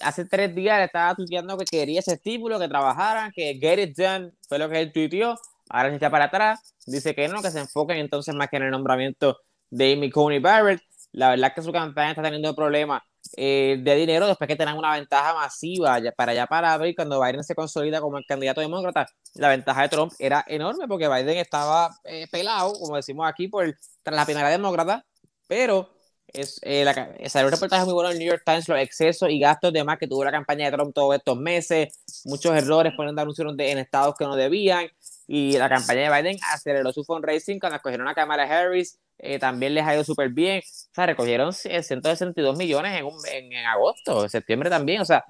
[0.01, 3.97] hace tres días le estaba tuiteando que quería ese estímulo, que trabajaran, que get it
[3.97, 5.35] done, fue lo que él tuiteó.
[5.69, 8.63] Ahora se está para atrás, dice que no, que se enfoquen entonces más que en
[8.63, 9.37] el nombramiento
[9.71, 10.81] de Amy Coney Barrett.
[11.11, 13.01] La verdad es que su campaña está teniendo problemas
[13.37, 17.43] eh, de dinero después que tengan una ventaja masiva para allá para abril, cuando Biden
[17.43, 19.07] se consolida como el candidato demócrata.
[19.33, 23.73] La ventaja de Trump era enorme porque Biden estaba eh, pelado, como decimos aquí, por
[24.03, 25.03] tras la primera demócrata,
[25.47, 25.89] pero
[26.27, 26.93] es, eh, la,
[27.29, 29.83] salió un reportaje muy bueno en el New York Times, los excesos y gastos de
[29.83, 33.77] más que tuvo la campaña de Trump todos estos meses, muchos errores poniendo anuncios en
[33.77, 34.87] estados que no debían,
[35.27, 39.73] y la campaña de Biden aceleró su fundraising cuando escogieron a Kamala Harris, eh, también
[39.73, 44.23] les ha ido súper bien, o sea, recogieron 162 millones en, un, en, en agosto,
[44.23, 45.23] en septiembre también, o sea,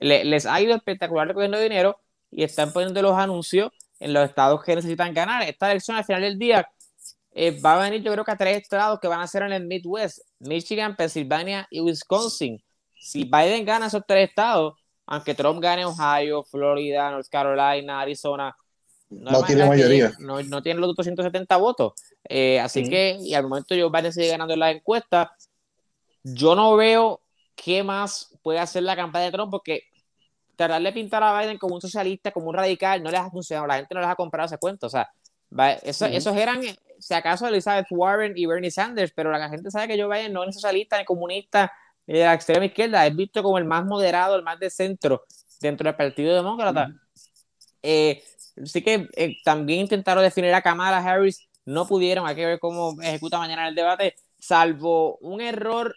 [0.00, 4.74] les ha ido espectacular recogiendo dinero y están poniendo los anuncios en los estados que
[4.74, 5.42] necesitan ganar.
[5.42, 6.68] Esta elección al final del día
[7.32, 9.52] eh, va a venir yo creo que a tres estados que van a ser en
[9.52, 12.62] el Midwest, Michigan, Pennsylvania y Wisconsin.
[12.98, 14.74] Si Biden gana esos tres estados,
[15.06, 18.54] aunque Trump gane Ohio, Florida, North Carolina, Arizona,
[19.10, 20.12] no, tiene mayoría.
[20.20, 21.94] No, no, tiene los 270 votos.
[22.28, 25.34] Eh, así que, y al momento yo Biden sigue ganando en la encuesta,
[26.22, 27.20] yo no veo
[27.56, 29.82] qué más puede hacer la campaña de Trump porque
[30.54, 33.66] tratar de pintar a Biden como un socialista, como un radical, no les ha funcionado.
[33.66, 34.86] La gente no les ha comprado ese cuento.
[34.86, 35.10] O sea,
[35.82, 36.60] esos eran,
[37.00, 40.44] si acaso, Elizabeth Warren y Bernie Sanders, pero la gente sabe que Joe Biden no
[40.44, 41.72] es socialista ni comunista
[42.06, 45.24] ni de la extrema izquierda, es visto como el más moderado, el más de centro
[45.60, 46.88] dentro del Partido Demócrata.
[47.82, 48.22] Eh,
[48.62, 53.00] así que eh, también intentaron definir a Kamala Harris, no pudieron, hay que ver cómo
[53.00, 55.94] ejecuta mañana el debate, salvo un error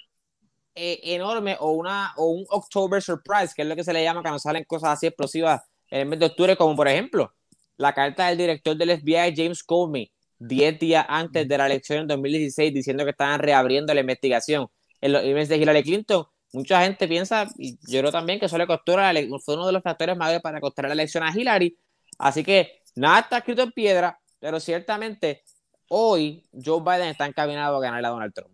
[0.76, 4.22] eh, enorme o, una, o un October Surprise, que es lo que se le llama
[4.22, 7.34] cuando salen cosas así explosivas en el mes de octubre, como por ejemplo
[7.78, 10.12] la carta del director del FBI, James Comey,
[10.48, 14.68] 10 días antes de la elección en 2016, diciendo que estaban reabriendo la investigación
[15.02, 16.26] en los emails de Hillary Clinton.
[16.52, 19.74] Mucha gente piensa, y yo creo también que eso le costó la fue uno de
[19.74, 21.78] los factores mayores para costar la elección a Hillary.
[22.20, 25.44] Así que nada está escrito en piedra, pero ciertamente
[25.90, 28.54] hoy Joe Biden está encaminado a ganar a Donald Trump.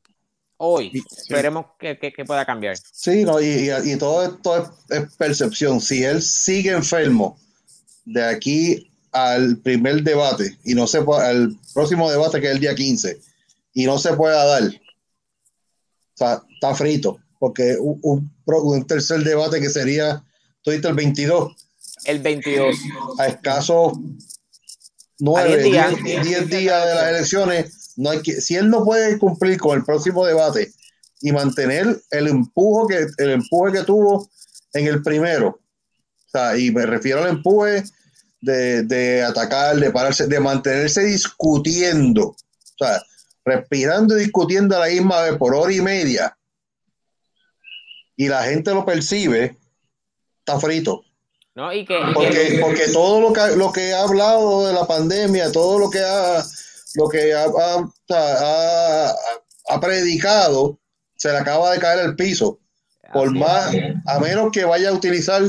[0.62, 2.76] Hoy, esperemos que, que, pueda cambiar.
[2.92, 5.80] Sí, no, y, y, todo esto es percepción.
[5.80, 7.40] Si él sigue enfermo
[8.04, 12.60] de aquí al primer debate y no se puede, al próximo debate que es el
[12.60, 13.20] día 15
[13.74, 14.72] y no se pueda dar, o
[16.16, 20.24] sea, está frito, porque un, un, tercer debate que sería,
[20.62, 21.56] tú el 22.
[22.06, 22.76] El 22.
[23.18, 23.94] A escasos
[25.20, 29.78] 9, 10 días, de las elecciones, no hay que, si él no puede cumplir con
[29.78, 30.72] el próximo debate
[31.22, 34.30] y mantener el empuje que, el empuje que tuvo
[34.74, 37.84] en el primero, o sea, y me refiero al empuje
[38.42, 42.36] de, de atacar, de pararse, de mantenerse discutiendo, o
[42.78, 43.02] sea,
[43.44, 46.38] respirando y discutiendo a la misma vez por hora y media,
[48.16, 49.58] y la gente lo percibe,
[50.40, 51.04] está frito.
[51.56, 55.52] No, y que, porque, porque todo lo que, lo que ha hablado de la pandemia,
[55.52, 56.44] todo lo que ha,
[56.96, 57.46] lo que ha,
[58.12, 59.16] ha,
[59.70, 60.80] ha predicado,
[61.16, 62.60] se le acaba de caer al piso.
[63.12, 63.74] Por más,
[64.06, 65.42] a menos que vaya a utilizar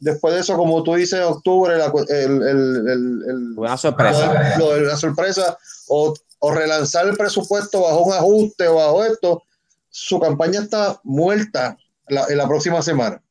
[0.00, 1.74] después de eso, como tú dices, octubre,
[2.08, 4.56] el, el, una sorpresa.
[4.58, 9.42] Lo, la sorpresa, o, o, relanzar el presupuesto bajo un ajuste o bajo esto,
[9.90, 11.76] su campaña está muerta
[12.08, 13.22] en la próxima semana.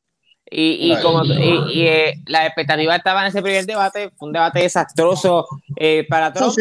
[0.48, 5.44] Y, y, como, y, eh, la expectativa estaba en ese primer debate, un debate desastroso
[5.74, 6.54] eh, para Trump.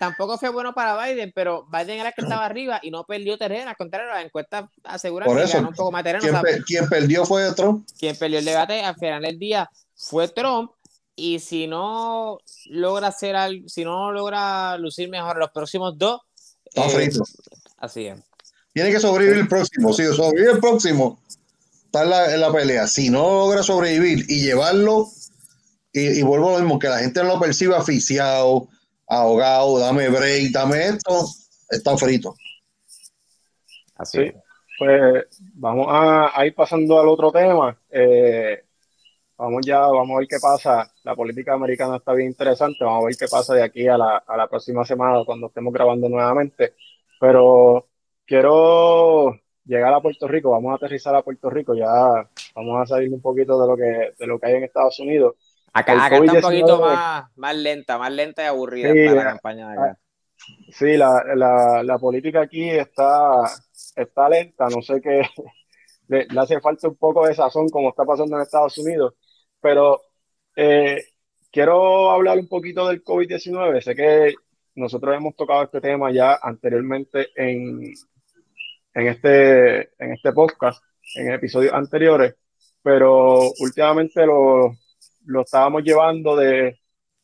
[0.00, 3.38] tampoco fue bueno para Biden, pero Biden era el que estaba arriba y no perdió
[3.38, 3.70] terreno.
[3.70, 6.42] Al contrario, las encuestas aseguran que ganó un poco más terreno.
[6.66, 7.86] ¿quién, perdió fue Trump?
[7.98, 10.72] Quien perdió el debate al final del día fue Trump.
[11.14, 16.20] Y si no logra hacer algo, si no logra lucir mejor los próximos dos,
[16.74, 17.10] eh,
[17.78, 18.18] así es.
[18.72, 19.92] Tiene que sobrevivir el próximo.
[19.92, 21.20] Si sobrevive el próximo,
[21.92, 25.08] está en la, pelea, si no logra sobrevivir y llevarlo,
[25.92, 28.68] y, vuelvo a lo mismo, que la gente no lo perciba asfixiado,
[29.08, 31.26] ahogado, dame break, dame esto,
[31.68, 32.36] está frito.
[33.96, 34.32] Así.
[34.78, 35.24] Pues
[35.54, 37.76] vamos a, ir pasando al otro tema.
[37.90, 38.62] Eh,
[39.36, 40.90] vamos ya, vamos a ver qué pasa.
[41.02, 42.84] La política americana está bien interesante.
[42.84, 45.72] Vamos a ver qué pasa de aquí a la, a la próxima semana cuando estemos
[45.74, 46.74] grabando nuevamente.
[47.18, 47.88] Pero
[48.24, 49.38] quiero
[49.70, 51.86] llegar a Puerto Rico, vamos a aterrizar a Puerto Rico, ya
[52.56, 55.36] vamos a salir un poquito de lo que, de lo que hay en Estados Unidos.
[55.72, 59.98] Acá, está un poquito más, más lenta, más lenta y aburrida la campaña de acá.
[60.72, 63.44] Sí, la, la, la, política aquí está,
[63.94, 65.22] está lenta, no sé qué,
[66.08, 69.14] le, hace falta un poco de sazón como está pasando en Estados Unidos,
[69.60, 70.00] pero
[70.56, 71.00] eh,
[71.52, 73.80] quiero hablar un poquito del COVID-19.
[73.82, 74.34] Sé que
[74.74, 77.92] nosotros hemos tocado este tema ya anteriormente en,
[78.94, 80.82] en, este, en este podcast,
[81.16, 82.34] en episodios anteriores,
[82.82, 84.72] pero últimamente lo,
[85.26, 86.78] lo estábamos llevando de,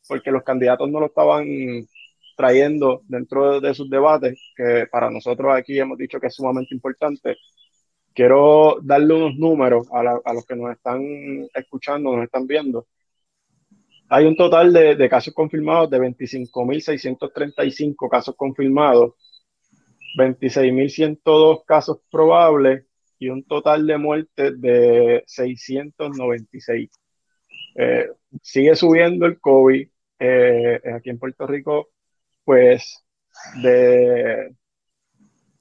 [0.07, 1.45] porque los candidatos no lo estaban
[2.35, 7.37] trayendo dentro de sus debates, que para nosotros aquí hemos dicho que es sumamente importante.
[8.13, 11.01] Quiero darle unos números a, a los que nos están
[11.53, 12.87] escuchando, nos están viendo.
[14.09, 19.13] Hay un total de, de casos confirmados de 25.635 casos confirmados,
[20.17, 22.85] 26.102 casos probables
[23.19, 26.89] y un total de muertes de 696.
[27.75, 28.09] Eh,
[28.41, 29.87] sigue subiendo el COVID.
[30.19, 31.89] Eh, aquí en Puerto Rico
[32.43, 33.03] pues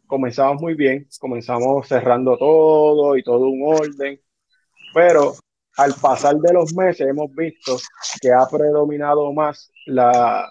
[0.06, 4.18] comenzamos muy bien, comenzamos cerrando todo y todo un orden,
[4.94, 5.34] pero
[5.76, 7.76] al pasar de los meses hemos visto
[8.22, 10.48] que ha predominado más la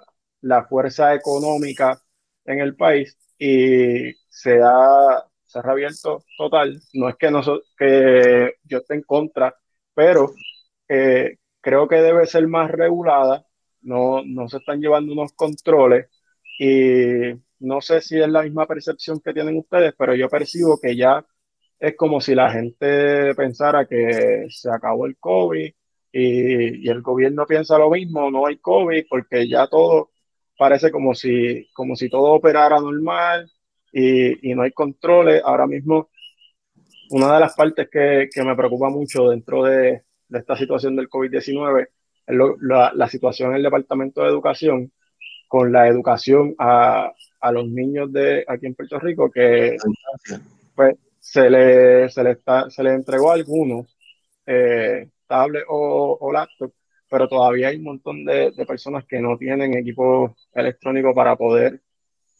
[0.69, 1.99] fuerza económica
[2.43, 6.79] en el país y se ha, se ha reabierto total.
[6.93, 7.41] No es que, no,
[7.77, 9.55] que yo esté en contra,
[9.93, 10.33] pero
[10.87, 13.45] eh, creo que debe ser más regulada.
[13.81, 16.07] No, no se están llevando unos controles
[16.59, 20.95] y no sé si es la misma percepción que tienen ustedes, pero yo percibo que
[20.95, 21.25] ya
[21.79, 25.73] es como si la gente pensara que se acabó el COVID
[26.11, 30.11] y, el gobierno piensa lo mismo, no hay COVID, porque ya todo
[30.57, 33.49] parece como si, como si todo operara normal
[33.91, 35.41] y, no hay controles.
[35.43, 36.09] Ahora mismo,
[37.11, 41.87] una de las partes que, me preocupa mucho dentro de, esta situación del COVID-19
[42.27, 44.91] es la, la situación en el Departamento de Educación,
[45.47, 47.13] con la educación a,
[47.45, 49.77] a los niños de aquí en Puerto Rico que
[50.75, 52.37] pues, se, le, se, le
[52.79, 53.95] le entregó a algunos
[54.45, 56.71] eh, tablet o, o, laptop,
[57.15, 61.81] pero todavía hay un montón de, personas que no tienen equipo electrónico para poder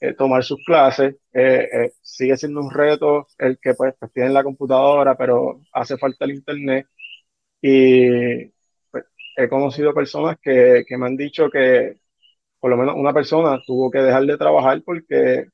[0.02, 1.16] eh, tomar sus clases.
[1.32, 5.98] Eh, eh, sigue siendo un reto el que pues, pues tienen la computadora, pero hace
[5.98, 6.88] falta el internet.
[7.62, 8.48] Y
[8.92, 9.06] pues,
[9.38, 11.98] he conocido personas que, que me han dicho que
[12.60, 15.46] por lo menos una persona tuvo que dejar de trabajar porque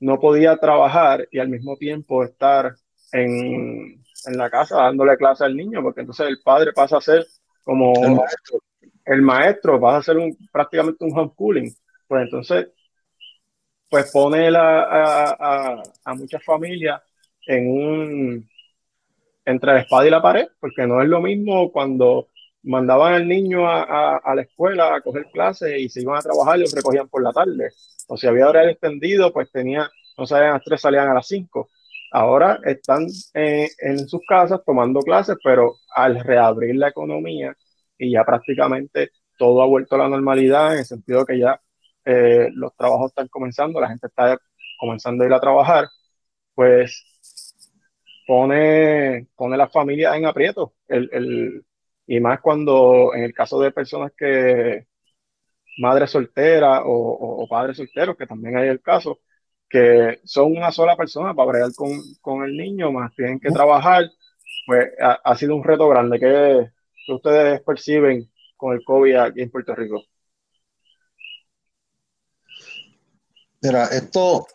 [0.00, 2.74] no podía trabajar y al mismo tiempo estar
[3.12, 7.26] en, en la casa dándole clase al niño, porque entonces el padre pasa a ser
[7.64, 8.62] como el maestro,
[9.04, 11.72] el maestro pasa a ser un, prácticamente un homeschooling.
[12.06, 12.68] Pues entonces,
[13.88, 17.00] pues pone a, a, a muchas familias
[17.46, 18.50] en un
[19.44, 22.28] entre la espada y la pared, porque no es lo mismo cuando
[22.62, 26.58] mandaban al niño a, a, la escuela a coger clases y se iban a trabajar
[26.58, 27.70] y los recogían por la tarde.
[28.08, 31.26] O si había horario extendido, pues tenía, no salían a las 3, salían a las
[31.26, 31.70] 5.
[32.12, 37.54] Ahora están eh, en sus casas tomando clases, pero al reabrir la economía
[37.98, 41.60] y ya prácticamente todo ha vuelto a la normalidad en el sentido que ya
[42.04, 44.38] eh, los trabajos están comenzando, la gente está
[44.78, 45.86] comenzando a ir a trabajar,
[46.54, 47.04] pues
[48.26, 50.74] pone, pone las familias en aprieto.
[50.88, 51.64] El, el,
[52.06, 54.86] y más cuando en el caso de personas que,
[55.80, 59.20] madres solteras o, padres solteros, que también hay el caso,
[59.70, 64.10] que son una sola persona para bregar con, con el niño, más tienen que trabajar,
[64.66, 66.18] pues ha, sido un reto grande.
[66.18, 66.70] Que,
[67.06, 70.02] que ustedes perciben con el COVID aquí en Puerto Rico.
[73.62, 74.46] Mira, esto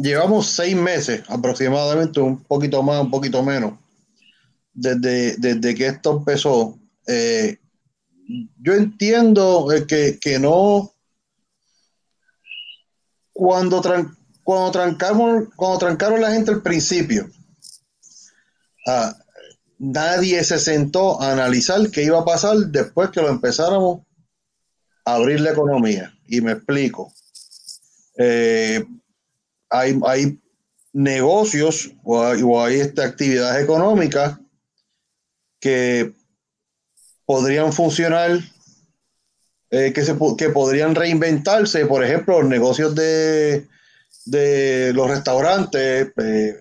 [0.00, 3.74] llevamos seis meses aproximadamente, un poquito más, un poquito menos,
[4.72, 7.58] desde, que esto empezó, eh,
[8.60, 10.92] yo entiendo que, que, no,
[13.32, 13.82] cuando,
[14.44, 17.28] cuando, trancamos, cuando trancaron la gente al principio,
[18.86, 19.16] ah,
[19.78, 24.02] nadie se sentó a analizar qué iba a pasar después que lo empezáramos
[25.04, 26.14] a abrir la economía.
[26.26, 27.12] Y me explico.
[28.18, 28.84] Eh,
[29.70, 30.38] hay, hay
[30.92, 34.38] negocios o hay, o hay esta, actividades económicas
[35.58, 36.12] que
[37.24, 38.38] podrían funcionar,
[39.70, 43.66] eh, que, se, que podrían reinventarse, por ejemplo, los negocios de,
[44.24, 46.56] de los restaurantes, eh,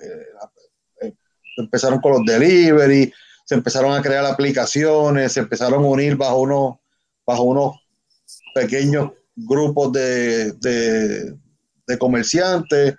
[1.01, 1.13] eh,
[1.57, 3.13] empezaron con los delivery,
[3.45, 6.75] se empezaron a crear aplicaciones, se empezaron a unir bajo unos,
[7.25, 7.75] bajo unos
[8.55, 11.35] pequeños grupos de, de,
[11.87, 12.95] de comerciantes.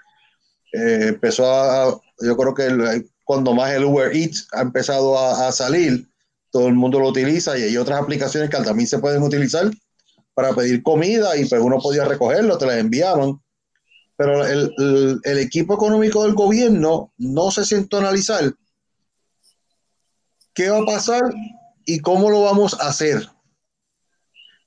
[0.72, 6.06] empezó a, yo creo que cuando más el Uber Eats ha empezado a, salir,
[6.50, 9.70] todo el mundo lo utiliza y hay otras aplicaciones que también se pueden utilizar
[10.34, 13.40] para pedir comida y pues uno podía recogerlo, te las enviaban.
[14.16, 18.54] Pero el, equipo económico del gobierno no se siente a analizar
[20.52, 21.22] qué va a pasar
[21.86, 23.28] ¿Y cómo lo vamos a hacer?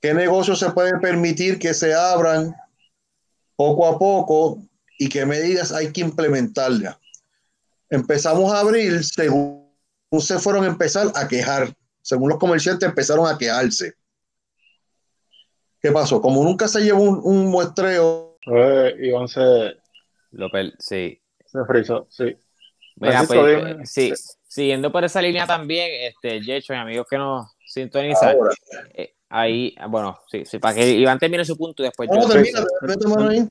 [0.01, 2.55] ¿Qué negocios se puede permitir que se abran
[3.55, 4.61] poco a poco
[4.99, 6.97] y qué medidas hay que implementarlas?
[7.89, 9.67] Empezamos a abrir según
[10.19, 11.75] se fueron a empezar a quejar.
[12.01, 13.95] Según los comerciantes empezaron a quejarse.
[15.81, 16.21] ¿Qué pasó?
[16.21, 18.26] Como nunca se llevó un, muestreo.
[18.55, 19.77] Eh, Iván se.
[20.31, 21.21] López, sí.
[21.45, 22.35] Se frizó, sí.
[22.99, 24.11] Mira, pues, sí,
[24.47, 28.35] siguiendo por esa línea también, este, Jecho y amigos que nos sintonizan,
[28.93, 32.09] eh, ahí, bueno, sí, sí, para que Iván termine su punto y después.
[32.09, 33.47] No, termina, ahí.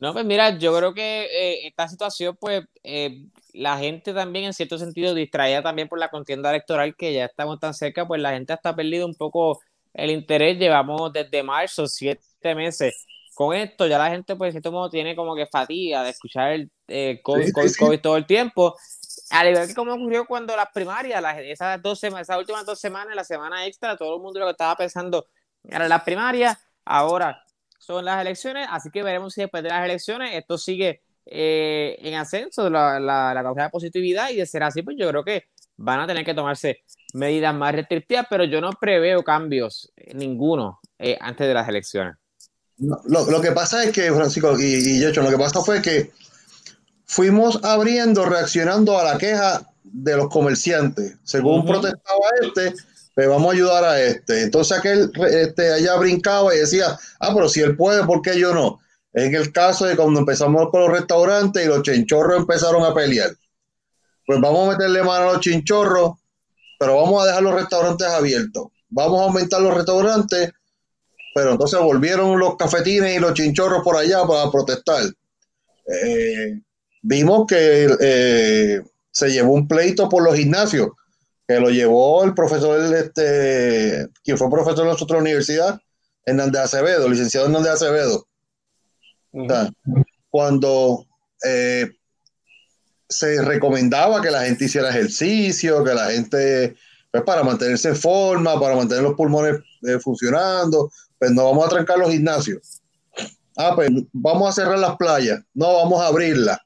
[0.00, 4.52] No, pues mira, yo creo que eh, esta situación, pues, eh, la gente también, en
[4.52, 8.32] cierto sentido, distraída también por la contienda electoral que ya estamos tan cerca, pues la
[8.32, 9.60] gente hasta ha perdido un poco
[9.94, 10.58] el interés.
[10.58, 13.06] Llevamos desde marzo, siete meses.
[13.34, 16.52] Con esto, ya la gente, pues, en cierto modo, tiene como que fatiga de escuchar
[16.52, 16.70] el
[17.22, 18.76] COVID, COVID, todo el tiempo.
[19.30, 23.16] Al igual que como ocurrió cuando las primarias, esas, dos semanas, esas últimas dos semanas,
[23.16, 25.26] la semana extra, todo el mundo lo que estaba pensando
[25.64, 26.58] era las primarias.
[26.84, 27.42] Ahora
[27.78, 32.14] son las elecciones, así que veremos si después de las elecciones esto sigue eh, en
[32.14, 35.44] ascenso, la, la, la causa de positividad, y de ser así, pues yo creo que
[35.76, 36.82] van a tener que tomarse
[37.14, 42.14] medidas más restrictivas, pero yo no preveo cambios, eh, ninguno, eh, antes de las elecciones.
[42.78, 46.12] Lo, lo, que pasa es que, Francisco y, y lo que pasó fue que
[47.04, 51.16] fuimos abriendo, reaccionando a la queja de los comerciantes.
[51.22, 52.74] Según protestaba este,
[53.14, 54.42] pues vamos a ayudar a este.
[54.42, 58.54] Entonces aquel este, allá brincaba y decía, ah, pero si él puede, ¿por qué yo
[58.54, 58.80] no?
[59.12, 63.30] En el caso de cuando empezamos con los restaurantes y los chinchorros empezaron a pelear.
[64.26, 66.12] Pues vamos a meterle mano a los chinchorros,
[66.78, 68.68] pero vamos a dejar los restaurantes abiertos.
[68.88, 70.52] Vamos a aumentar los restaurantes,
[71.34, 75.04] pero entonces volvieron los cafetines y los chinchorros por allá para protestar.
[75.86, 76.60] Eh,
[77.02, 80.90] vimos que eh, se llevó un pleito por los gimnasios,
[81.46, 85.78] que lo llevó el profesor, este, quien fue profesor de nuestra universidad,
[86.24, 88.26] Hernández Acevedo, licenciado Hernández Acevedo.
[90.30, 91.06] cuando
[91.44, 91.90] eh,
[93.08, 96.76] se recomendaba que la gente hiciera ejercicio, que la gente,
[97.10, 100.90] pues para mantenerse en forma, para mantener los pulmones eh, funcionando,
[101.22, 102.82] pues no vamos a trancar los gimnasios.
[103.56, 106.58] Ah, pues vamos a cerrar las playas, no vamos a abrirlas.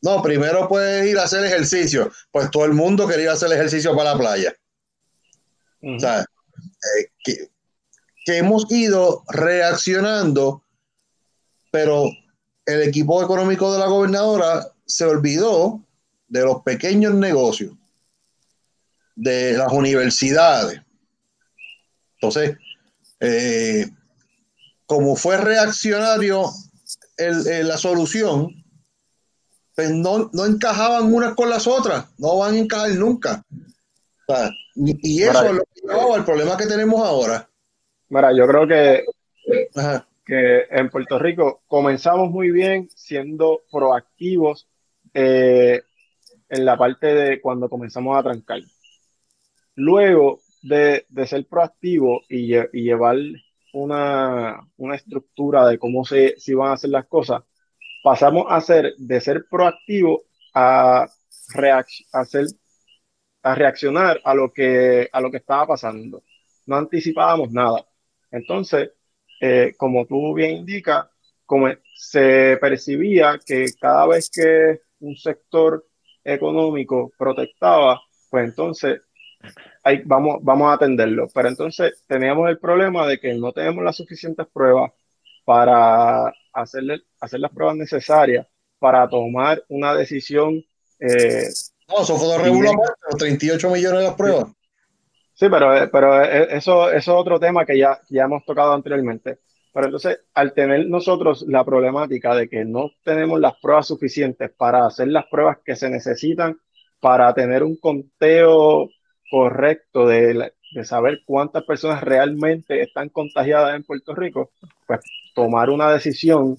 [0.00, 2.08] No, primero puedes ir a hacer ejercicio.
[2.30, 4.54] Pues todo el mundo quería hacer ejercicio para la playa.
[5.82, 10.62] O sea, eh, que, hemos ido reaccionando,
[11.72, 12.04] pero
[12.64, 15.82] el equipo económico de la gobernadora se olvidó
[16.28, 17.72] de los pequeños negocios,
[19.16, 20.80] de las universidades.
[22.20, 22.56] Entonces,
[23.20, 23.86] eh,
[24.86, 26.50] como fue reaccionario
[27.16, 28.64] la solución,
[29.74, 33.44] pues no, encajaban unas con las otras, no van a encajar nunca.
[34.74, 37.48] y, eso es lo que llevaba al problema que tenemos ahora.
[38.08, 39.04] Mira, yo creo que,
[40.24, 44.66] que en Puerto Rico comenzamos muy bien siendo proactivos
[45.14, 45.82] eh,
[46.48, 48.60] en la parte de cuando comenzamos a trancar.
[49.74, 53.16] Luego de, ser proactivo y, llevar
[53.72, 57.42] una, una, estructura de cómo se, se iban a hacer las cosas,
[58.02, 60.22] pasamos a ser de ser proactivo
[60.54, 61.06] a,
[63.42, 66.22] a reaccionar a lo, que, a lo que estaba pasando.
[66.66, 67.86] No anticipábamos nada.
[68.30, 68.90] Entonces,
[69.40, 71.06] eh, como tú bien indicas,
[71.46, 75.86] como se percibía que cada vez que un sector
[76.24, 79.00] económico protestaba, pues entonces
[80.04, 81.28] vamos, vamos a atenderlo.
[81.34, 84.92] Pero entonces teníamos el problema de que no tenemos las suficientes pruebas
[85.44, 88.46] para hacerle, hacer las pruebas necesarias
[88.78, 90.62] para tomar una decisión.
[91.00, 91.48] Eh,
[91.88, 94.46] no, eso fue de 38 millones de las pruebas.
[95.34, 99.38] Sí, pero, pero eso, eso es otro tema que ya, ya hemos tocado anteriormente.
[99.72, 104.84] Pero entonces, al tener nosotros la problemática de que no tenemos las pruebas suficientes para
[104.84, 106.58] hacer las pruebas que se necesitan
[107.00, 108.88] para tener un conteo
[109.30, 114.50] correcto de, de saber cuántas personas realmente están contagiadas en Puerto Rico,
[114.86, 115.00] pues
[115.34, 116.56] tomar una decisión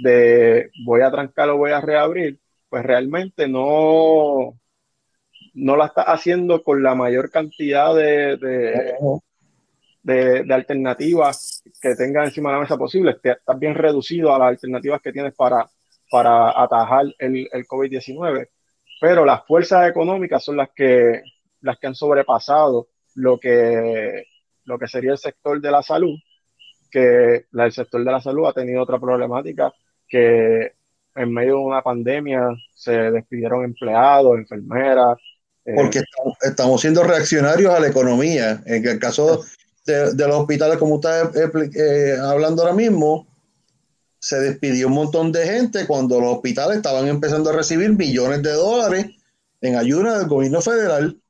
[0.00, 4.58] de voy a trancar o voy a reabrir, pues realmente no,
[5.54, 8.36] no la está haciendo con la mayor cantidad de,
[10.02, 13.16] de, alternativas que tenga encima de la mesa posible.
[13.22, 15.68] Estás bien reducido a las alternativas que tienes para,
[16.10, 18.48] para atajar el, el COVID-19.
[19.00, 21.22] Pero las fuerzas económicas son las que,
[21.60, 24.24] las que han sobrepasado lo que,
[24.64, 26.16] lo que sería el sector de la salud
[26.90, 29.72] que el sector de la salud ha tenido otra problemática,
[30.08, 30.72] que
[31.14, 35.16] en medio de una pandemia se despidieron empleados, enfermeras,
[35.62, 36.00] Eh, Porque
[36.40, 38.62] estamos, siendo reaccionarios a la economía.
[38.64, 39.44] En el caso
[39.84, 43.28] de, los hospitales, como está eh, hablando ahora mismo,
[44.18, 48.52] se despidió un montón de gente cuando los hospitales estaban empezando a recibir millones de
[48.52, 49.06] dólares
[49.60, 51.20] en ayuda del gobierno federal.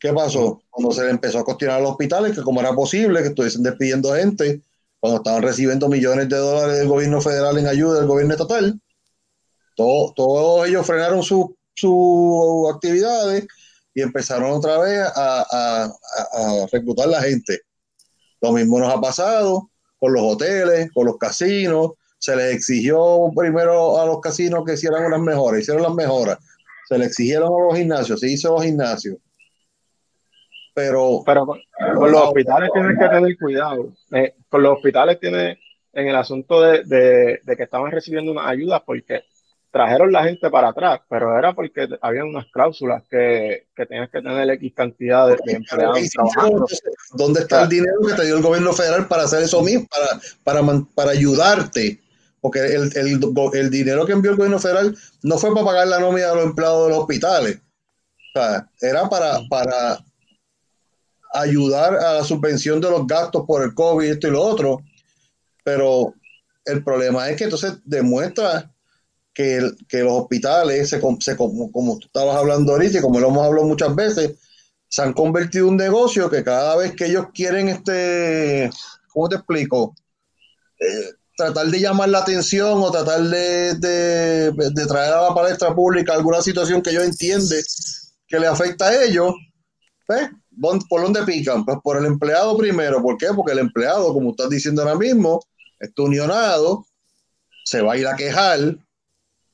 [0.00, 0.62] ¿Qué pasó?
[0.70, 3.64] Cuando se le empezó a cuestionar a los hospitales que cómo era posible que estuviesen
[3.64, 4.62] despidiendo gente
[5.00, 8.80] cuando estaban recibiendo millones de dólares del gobierno federal en ayuda del gobierno estatal,
[9.76, 13.46] todos ellos frenaron sus actividades
[13.94, 15.92] y empezaron otra vez a,
[16.32, 17.60] a, reclutar la gente.
[18.40, 21.92] Lo mismo nos ha pasado con los hoteles, con los casinos.
[22.18, 26.38] Se les exigió primero a los casinos que hicieran unas mejoras, hicieron las mejoras.
[26.88, 29.16] Se les exigieron a los gimnasios, se hizo los gimnasios
[30.78, 33.92] pero, pero con, los hospitales tienen que tener cuidado.
[34.12, 35.58] Eh, con los hospitales tiene
[35.92, 39.24] en el asunto de, de, que estaban recibiendo unas ayudas porque
[39.72, 44.22] trajeron la gente para atrás, pero era porque había unas cláusulas que, que tenías que
[44.22, 46.66] tener X cantidad de, empleados trabajando.
[47.14, 50.62] ¿Dónde está el dinero que te dio el gobierno federal para hacer eso mismo, para,
[50.62, 52.00] para, para ayudarte?
[52.40, 53.20] Porque el, el,
[53.54, 56.44] el, dinero que envió el gobierno federal no fue para pagar la nómina de los
[56.44, 57.60] empleados de los hospitales.
[58.34, 59.98] O sea, era para, para
[61.32, 64.82] ayudar a la subvención de los gastos por el COVID, esto y lo otro,
[65.64, 66.14] pero
[66.64, 68.70] el problema es que entonces demuestra
[69.32, 70.98] que, los hospitales, se,
[71.36, 74.36] como, como tú estabas hablando ahorita y como lo hemos hablado muchas veces,
[74.88, 78.70] se han convertido en un negocio que cada vez que ellos quieren, este,
[79.12, 79.94] ¿cómo te explico?
[80.80, 86.14] Eh, tratar de llamar la atención o tratar de, de, traer a la palestra pública
[86.14, 87.62] alguna situación que ellos entienden
[88.26, 89.34] que le afecta a ellos,
[90.06, 90.28] pues
[90.60, 91.64] ¿por dónde pican?
[91.64, 93.02] Pues por el empleado primero.
[93.02, 93.28] ¿Por qué?
[93.34, 95.40] Porque el empleado, como estás diciendo ahora mismo,
[95.78, 96.84] está unionado,
[97.64, 98.76] se va a ir a quejar,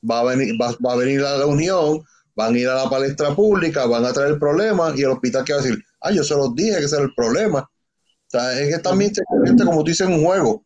[0.09, 2.03] va a venir, va, a, venir a la unión,
[2.35, 5.53] van a ir a la palestra pública, van a traer problemas y el hospital que
[5.53, 7.61] va a decir, ah, yo se los dije que ese era el problema.
[7.61, 10.65] O sea, es que también se convierte, como tú dices, en un juego,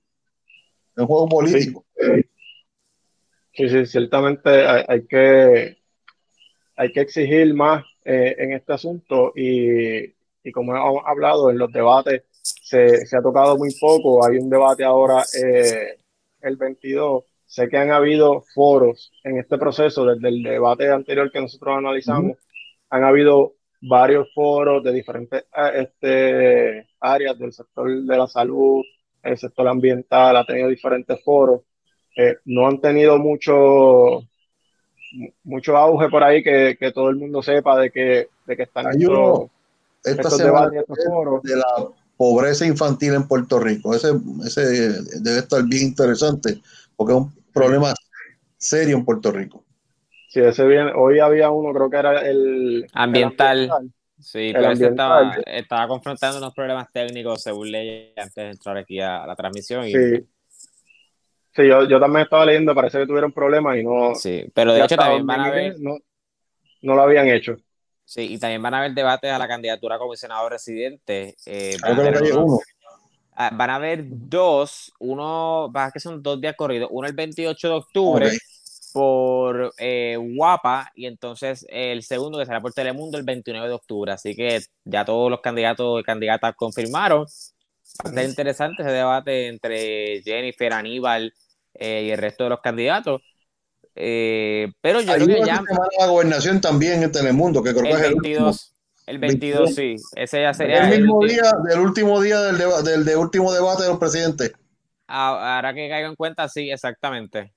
[0.97, 1.85] en un juego político.
[3.55, 5.79] Sí, sí, ciertamente hay, que,
[6.77, 11.73] hay que exigir más eh, en este asunto y y como hemos hablado en los
[11.73, 14.25] debates, se, ha tocado muy poco.
[14.25, 15.99] Hay un debate ahora, eh,
[16.41, 17.25] el 22.
[17.47, 22.37] Sé que han habido foros en este proceso, desde el debate anterior que nosotros analizamos,
[22.91, 28.83] han habido varios foros de diferentes eh, este, áreas del sector de la salud,
[29.23, 31.63] el sector ambiental, ha tenido diferentes foros.
[32.17, 34.23] Eh, no han tenido mucho
[35.43, 38.87] mucho auge por ahí que, todo el mundo sepa de que, de que están
[40.05, 43.95] esta semana de la pobreza infantil en Puerto Rico.
[43.95, 44.13] Ese,
[44.45, 46.61] ese debe estar bien interesante
[46.97, 47.95] porque es un problema
[48.57, 49.65] serio en Puerto Rico.
[50.29, 53.71] Sí, ese bien, hoy había uno, creo que era el ambiental.
[54.21, 59.25] Sí, pero estaba, estaba, confrontando unos problemas técnicos según ley antes de entrar aquí a,
[59.27, 59.87] la transmisión.
[59.87, 59.93] Y...
[59.93, 60.29] Sí.
[61.55, 64.15] Sí, yo, yo, también estaba leyendo, parece que tuvieron problemas y no.
[64.15, 65.75] Sí, pero de hecho también van a ver.
[65.81, 65.97] No,
[66.83, 67.57] no lo habían hecho.
[68.09, 71.37] Sí, y también van a haber debates a la candidatura como senador residente.
[71.45, 72.59] Eh, van, a uno.
[73.35, 77.69] Ah, van, a haber dos, uno, va que son dos días corridos, uno el 28
[77.69, 78.31] de octubre
[78.95, 84.11] por eh, Guapa y entonces el segundo que será por Telemundo el 29 de octubre.
[84.11, 87.27] Así que ya todos los candidatos y candidatas confirmaron.
[88.17, 91.35] Va interesante ese debate entre Jennifer, Aníbal
[91.75, 93.21] eh, y el resto de los candidatos.
[94.01, 95.61] Eh, pero yo creo que ya.
[95.99, 98.75] La gobernación también en Telemundo, que creo el que es 22,
[99.07, 99.75] el 22.
[99.75, 99.97] sí.
[100.15, 100.89] Ese ya sería.
[100.89, 104.53] El mismo día, del último día del, del, del, último debate de los presidentes.
[105.09, 107.53] Ahora que caiga en cuenta, sí, exactamente.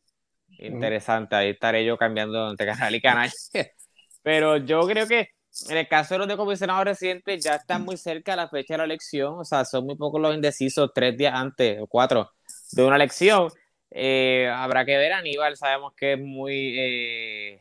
[0.58, 3.32] Interesante, ahí estaré yo cambiando entre canal y canal.
[4.24, 5.30] Pero yo creo que
[5.70, 8.76] en el caso de los de comisionados residentes ya están muy cerca de la fecha
[8.76, 12.32] de la elección, o sea, son muy pocos los indecisos, tres días antes o cuatro
[12.72, 13.50] de una elección.
[13.92, 16.76] Eh, habrá que ver, Aníbal, sabemos que es muy...
[16.80, 17.60] Eh,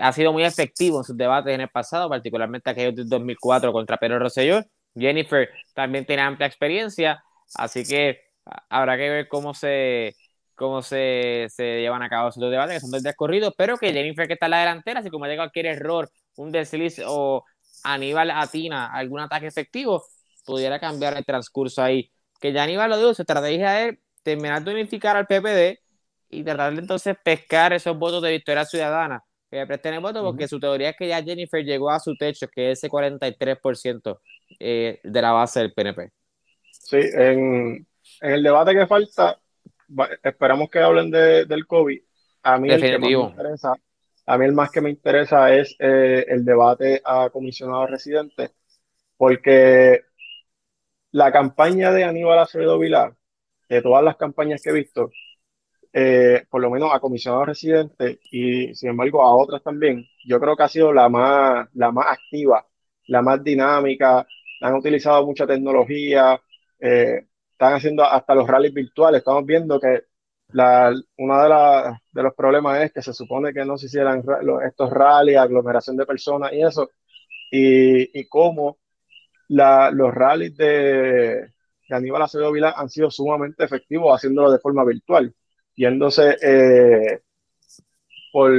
[0.00, 3.98] ha sido muy efectivo en sus debates en el pasado, particularmente aquellos de 2004 contra
[3.98, 4.62] Pedro Rosselló.
[4.96, 7.22] Jennifer también tiene amplia experiencia,
[7.54, 8.20] así que
[8.68, 10.16] habrá que ver cómo se,
[10.54, 13.14] cómo se, se llevan a cabo esos debates, que son dos días
[13.56, 17.44] pero que Jennifer que está en la delantera, si comete cualquier error, un desliz o
[17.84, 20.04] Aníbal atina algún ataque efectivo,
[20.44, 22.10] pudiera cambiar el transcurso ahí.
[22.40, 25.78] Que ya Aníbal lo dijo, su estrategia es terminar de unificar al PPD
[26.28, 30.22] y tratar de entonces pescar esos votos de Victoria Ciudadana que le presten el voto,
[30.22, 34.20] porque su teoría es que ya Jennifer llegó a su techo, que es ese 43%
[34.60, 36.12] eh, de la base del PNP.
[36.70, 37.86] Sí, en,
[38.20, 39.40] el debate que falta,
[40.22, 42.00] esperamos que hablen de, del COVID.
[42.44, 43.74] A mí, el que más me interesa,
[44.26, 48.52] a mí el más que me interesa es eh, el debate a comisionado residente,
[49.16, 50.02] porque
[51.10, 53.14] la campaña de Aníbal Acevedo Vilar,
[53.70, 55.10] de todas las campañas que he visto,
[55.92, 60.56] eh, por lo menos a comisionado residente y sin embargo a otras también, yo creo
[60.56, 62.66] que ha sido la más, la más activa,
[63.06, 64.26] la más dinámica,
[64.60, 66.40] han utilizado mucha tecnología,
[66.80, 70.04] eh, están haciendo hasta los rallies virtuales, estamos viendo que
[70.52, 71.42] la, uno
[72.12, 74.24] de, los problemas es que se supone que no se hicieran
[74.66, 76.90] estos rallies, aglomeración de personas y eso,
[77.52, 78.78] y, y cómo
[79.48, 81.52] los rallies de,
[81.90, 85.34] de Aníbal Acevedo Vila han sido sumamente efectivos haciéndolo de forma virtual,
[85.74, 87.20] yéndose eh,
[88.32, 88.52] por,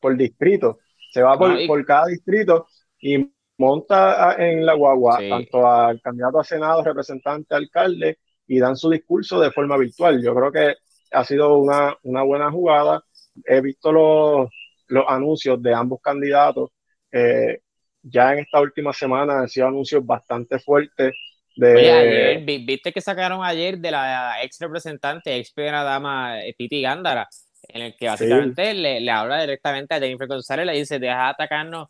[0.00, 0.78] por distrito.
[1.12, 2.68] Se va por, por cada distrito
[3.00, 8.90] y monta en la guagua tanto al candidato a Senado, representante, alcalde, y dan su
[8.90, 10.22] discurso de forma virtual.
[10.22, 10.74] Yo creo que
[11.10, 13.02] ha sido una, una buena jugada.
[13.44, 14.50] He visto los,
[14.88, 16.70] los anuncios de ambos candidatos.
[17.10, 17.60] Eh,
[18.02, 21.12] ya en esta última semana han sido anuncios bastante fuertes.
[21.56, 21.90] De...
[21.90, 27.28] ayer, viste que sacaron ayer de la ex representante, ex primera dama eh, Titi Gándara,
[27.68, 31.30] en el que básicamente le, le, habla directamente a Jennifer González, le dice, deja de
[31.30, 31.88] atacarnos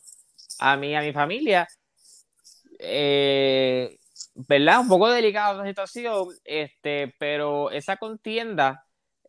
[0.61, 1.67] a mí, a mi familia.
[2.79, 3.97] Eh,
[4.35, 4.81] ¿Verdad?
[4.81, 8.85] Un poco delicada la situación, este, pero esa contienda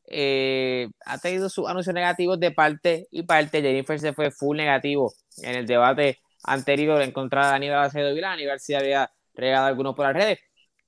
[0.06, 3.62] eh, ha tenido sus anuncios negativos de parte y parte.
[3.62, 5.14] Jennifer se fue full negativo
[5.44, 8.34] en el debate anterior en contra de Aníbal Acevedo Vilá.
[8.34, 10.40] Aníbal sí había regado algunos por las redes,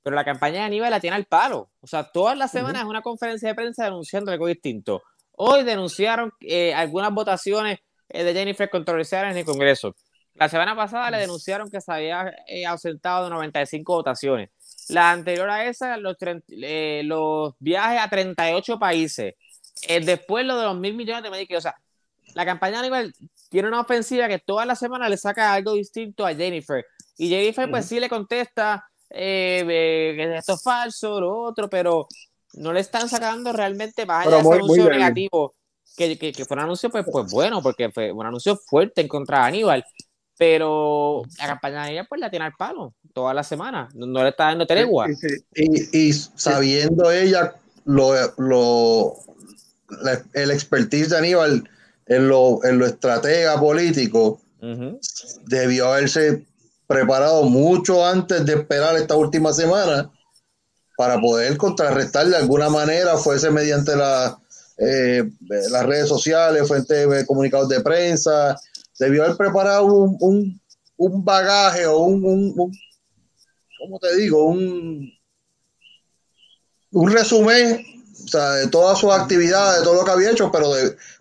[0.03, 1.69] pero la campaña de Aníbal la tiene al palo.
[1.81, 5.03] O sea, todas las semanas es una conferencia de prensa denunciando algo distinto.
[5.33, 7.79] Hoy denunciaron eh, algunas votaciones
[8.09, 9.95] eh, de Jennifer controversiales en el Congreso.
[10.33, 12.33] La semana pasada le denunciaron que se había
[12.67, 14.49] ausentado de 95 votaciones.
[14.89, 16.15] La anterior a esa, los,
[16.47, 19.35] eh, los viajes a 38 países.
[19.87, 21.57] Eh, después lo de los mil millones de Medicare.
[21.57, 21.75] O sea,
[22.35, 23.13] la campaña a nivel
[23.49, 26.85] tiene una ofensiva que toda la semana le saca algo distinto a Jennifer.
[27.19, 32.07] Y Jennifer, pues sí le contesta eh, que esto es falso, lo otro, pero
[32.53, 35.53] no le están sacando realmente más allá de ese anuncio negativo.
[35.97, 39.39] Que, que, fue un anuncio, pues, pues bueno, porque fue un anuncio fuerte en contra
[39.39, 39.83] de Aníbal.
[40.37, 44.29] Pero la campaña de ella pues la tiene al palo toda la semana, no, le
[44.29, 45.07] está dando tregua.
[45.53, 47.53] Y, y, sabiendo ella
[47.83, 49.13] lo, lo
[50.33, 51.69] el expertise de Aníbal
[52.05, 54.39] en lo, en lo estratega político,
[55.45, 56.45] debió haberse
[56.89, 60.11] preparado mucho antes de esperar esta última semana
[60.97, 64.39] para poder contrarrestar de alguna manera, fuese mediante la,
[64.79, 65.23] eh,
[65.69, 68.59] las redes sociales, fuente comunicados de prensa,
[68.97, 70.59] debió haber preparado un,
[70.97, 72.71] bagaje o un, un,
[73.77, 74.45] ¿cómo te digo?
[74.45, 75.13] Un,
[76.91, 77.85] un resumen
[78.33, 80.71] de todas sus actividades, de todo lo que había hecho, pero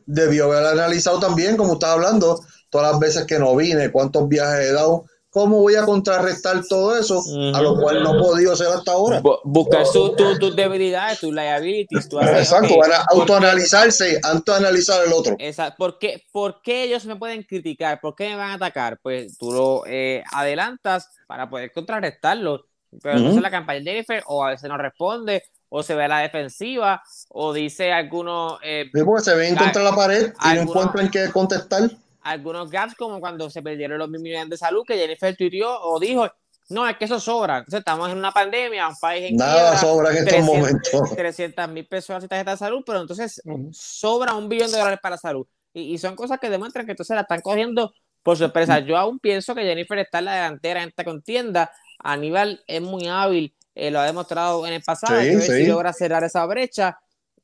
[0.06, 4.70] debió haber analizado también, como estaba hablando, todas las veces que no vine, cuántos viajes
[4.70, 7.22] he dado, ¿Cómo voy a contrarrestar todo eso?
[7.54, 9.20] A lo cual no he podido hacer hasta ahora.
[9.44, 12.08] buscar tus debilidades, tus liabilities.
[12.10, 12.74] Exacto,
[13.10, 15.36] autoanalizarse antes de analizar el otro.
[15.38, 15.76] Exacto.
[15.76, 18.00] ¿Por qué, ¿Por qué, ellos me pueden criticar?
[18.00, 18.98] ¿Por qué me van a atacar?
[19.02, 22.64] Pues tú lo eh, adelantas para poder contrarrestarlo.
[23.02, 26.08] Pero entonces la campaña de Jennifer o a veces no responde, o se ve a
[26.08, 28.58] la defensiva, o dice algunos...
[28.64, 31.90] Eh, porque se ven contra la pared y no encuentran qué contestar
[32.28, 35.98] algunos gaps, como cuando se perdieron los mil millones de salud, que Jennifer tuiteó o
[35.98, 36.28] dijo,
[36.70, 37.58] no, es que eso sobra.
[37.58, 41.00] Entonces, estamos en una pandemia, un país en Nada sobra en estos momentos.
[41.16, 43.40] 300 mil pesos de tarjeta de salud, pero entonces
[43.72, 45.46] sobra un billón de dólares para salud.
[45.72, 48.80] Y, son cosas que demuestran que entonces la están cogiendo por sorpresa.
[48.80, 51.70] Yo aún pienso que Jennifer está en la delantera en esta contienda.
[52.00, 55.52] Aníbal es muy hábil, eh, lo ha demostrado en el pasado, sí, sí.
[55.52, 56.98] si logra cerrar esa brecha.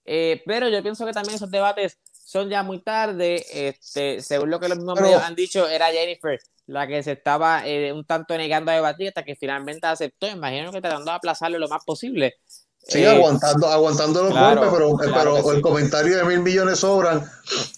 [0.04, 1.98] Eh, pero yo pienso que también esos debates
[2.34, 3.46] son ya muy tarde.
[3.52, 7.66] Este, según lo que los mismos medios han dicho, era Jennifer la que se estaba
[7.66, 10.26] eh, un tanto negando a debatir hasta que finalmente aceptó.
[10.26, 12.36] Imagino que tratando de aplazarlo lo más posible.
[12.78, 17.22] Sí, eh, aguantando, aguantando los golpes, pero, pero el comentario de mil millones sobran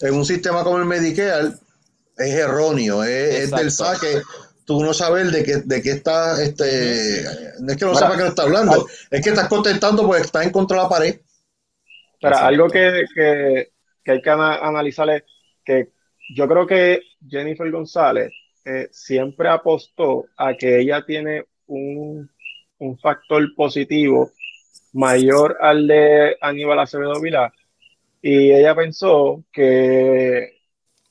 [0.01, 1.49] en un sistema como el Medicare
[2.17, 4.23] es erróneo, es, del saque.
[4.65, 7.25] Tú no sabes de qué, de qué está, este,
[7.61, 10.43] no es que no sepas que no está hablando, es que estás contestando porque está
[10.43, 11.21] en contra de la pared.
[12.21, 13.71] Pero algo que, que,
[14.07, 15.25] que hay que analizar es
[15.65, 15.89] que
[16.33, 18.33] yo creo que Jennifer González
[18.65, 22.31] eh, siempre apostó a que ella tiene un,
[23.03, 24.31] factor positivo
[24.93, 27.53] mayor al de Aníbal Acevedo Vilá
[28.23, 30.61] y ella pensó que,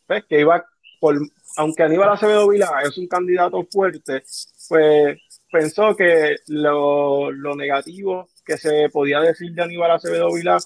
[0.07, 0.63] pues, que iba
[0.99, 1.17] por,
[1.57, 4.23] aunque Aníbal Acevedo Vilá es un candidato fuerte,
[4.69, 5.19] pues
[5.51, 10.57] pensó que lo, negativo que se podía decir de Aníbal Acevedo Vilá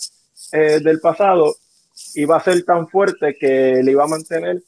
[0.51, 1.55] eh, del pasado
[2.15, 4.61] iba a ser tan fuerte que le iba a mantener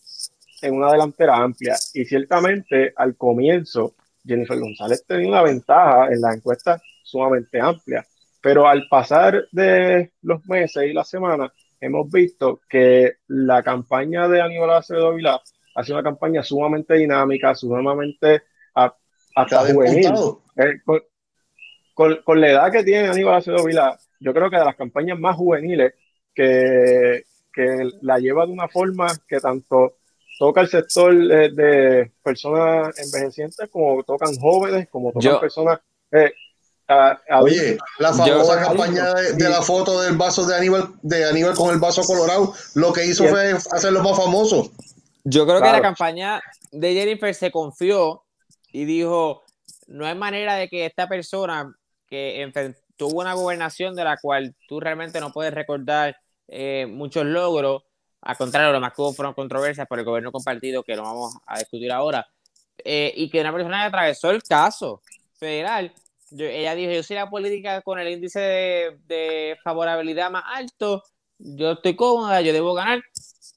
[0.61, 1.75] en una delantera amplia.
[1.93, 8.05] Y ciertamente al comienzo Jennifer González tenía una ventaja en la encuesta sumamente amplia,
[8.41, 14.41] pero al pasar de los meses y las semanas hemos visto que la campaña de
[14.41, 15.41] Aníbal Acevedo Vilá
[15.75, 20.11] ha sido una campaña sumamente dinámica, sumamente hasta juvenil.
[20.57, 20.81] Eh,
[21.93, 25.35] con, la edad que tiene Aníbal Acevedo Vilá, yo creo que de las campañas más
[25.35, 25.93] juveniles
[26.33, 29.95] que, que la lleva de una forma que tanto
[30.39, 35.79] toca el sector de, personas envejecientes como tocan jóvenes, como tocan personas...
[36.11, 36.33] Eh,
[37.39, 41.79] Oye, la famosa campaña de, la foto del vaso de Aníbal, de Aníbal con el
[41.79, 44.71] vaso colorado, lo que hizo fue hacerlo más famoso.
[45.23, 48.23] Yo creo que la campaña de Jennifer se confió
[48.73, 49.43] y dijo,
[49.87, 51.73] no hay manera de que esta persona
[52.09, 52.51] que
[52.97, 56.17] tuvo una gobernación de la cual tú realmente no puedes recordar
[56.53, 57.83] eh, muchos logros,
[58.21, 61.33] al contrario, lo más que hubo fueron controversias por el gobierno compartido, que no vamos
[61.45, 62.27] a discutir ahora,
[62.83, 65.01] eh, y que una persona que atravesó el caso
[65.33, 65.93] federal,
[66.37, 71.03] ella dijo, yo soy la política con el índice de, favorabilidad más alto,
[71.39, 73.01] yo estoy cómoda, yo debo ganar,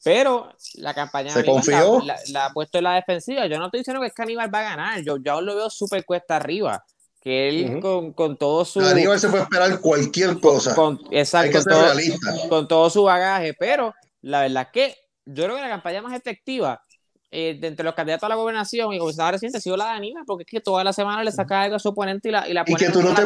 [0.05, 2.01] pero la campaña ¿Se confió?
[2.30, 3.47] La, ha puesto en la defensiva.
[3.47, 6.05] Yo no estoy diciendo que Caníbal va a ganar, yo, yo aún lo veo súper
[6.05, 6.84] cuesta arriba
[7.25, 8.81] que él con, con, todo su...
[8.81, 10.75] Aníbal se puede esperar cualquier cosa.
[10.75, 15.57] Con, exacto, con todo, con todo, su bagaje, pero la verdad es que yo creo
[15.57, 16.85] que la campaña más efectiva
[17.31, 19.91] eh, de entre los candidatos a la gobernación y gobernador reciente ha sido la de
[19.93, 22.47] Aníbal, porque es que toda la semana le saca algo a su oponente y la,
[22.47, 23.22] y la pone y que tú no te,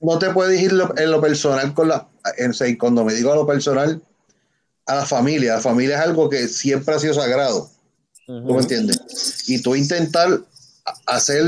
[0.00, 2.08] No te puedes ir en lo personal con la...
[2.38, 4.02] En, cuando me digo a lo personal,
[4.86, 5.56] a la familia.
[5.56, 7.68] La familia es algo que siempre ha sido sagrado.
[8.26, 9.44] ¿Tú me entiendes?
[9.46, 10.40] Y tú intentar
[11.06, 11.44] hacer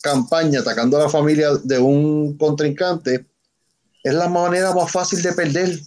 [0.00, 3.26] campaña atacando a la familia de un contrincante
[4.02, 5.78] es la manera más fácil de perder.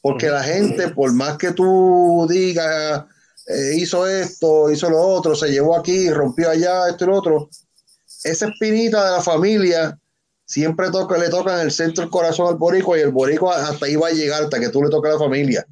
[0.00, 3.04] Porque la gente, por más que tú digas,
[3.46, 7.50] eh, hizo esto, hizo lo otro, se llevó aquí, rompió allá, esto y lo otro,
[8.22, 9.98] esa espinita de la familia
[10.44, 13.86] siempre toca, le toca en el centro del corazón al boricua y el boricua hasta
[13.86, 15.66] ahí va a llegar, hasta que tú le toques a la familia.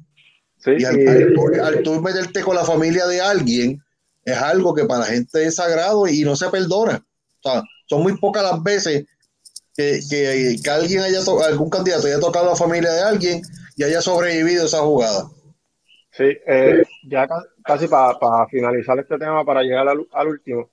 [0.65, 3.81] y al, tú meterte con la familia de alguien,
[4.25, 7.04] es algo que para la gente es sagrado y no se perdona
[7.87, 9.05] son muy pocas las veces
[9.75, 13.41] que, que, alguien haya algún candidato haya tocado la familia de alguien
[13.75, 15.25] y haya sobrevivido esa jugada.
[16.11, 17.27] Sí, eh, ya
[17.63, 20.69] casi para finalizar este tema, para llegar al, último,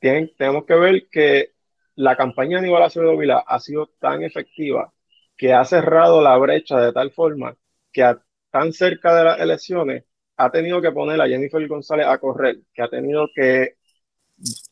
[0.00, 1.50] tenemos que ver que
[1.96, 4.92] la campaña de Aníbal Acevedo Vila ha sido tan efectiva
[5.36, 7.56] que ha cerrado la brecha de tal forma
[7.92, 8.16] que
[8.50, 10.04] tan cerca de las elecciones
[10.36, 13.76] ha tenido que poner a Jennifer González a correr, que ha tenido que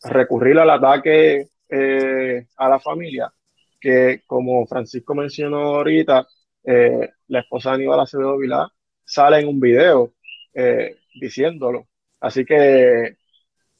[0.02, 3.32] recurrir al ataque eh, a la familia,
[3.80, 6.26] que como Francisco mencionó ahorita,
[6.64, 8.68] eh, la esposa de Aníbal Acevedo Vilá
[9.04, 10.12] sale en un video
[10.54, 11.88] eh, diciéndolo.
[12.20, 13.16] Así que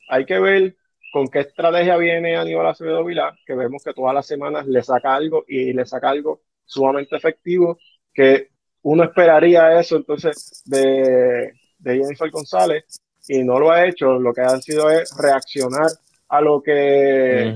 [0.09, 0.77] hay que ver
[1.13, 5.15] con qué estrategia viene Aníbal Acevedo Vilá, que vemos que todas las semanas le saca
[5.15, 7.79] algo y le saca algo sumamente efectivo,
[8.13, 8.49] que
[8.83, 14.43] uno esperaría eso entonces de, de Jennifer González, y no lo ha hecho, lo que
[14.43, 15.91] ha sido es reaccionar
[16.29, 17.55] a lo que,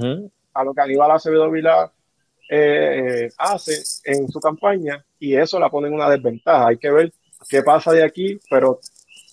[0.54, 1.92] a lo que Aníbal Acevedo Vila
[2.50, 6.68] eh, hace en su campaña y eso la pone en una desventaja.
[6.68, 7.12] Hay que ver
[7.48, 8.80] qué pasa de aquí, pero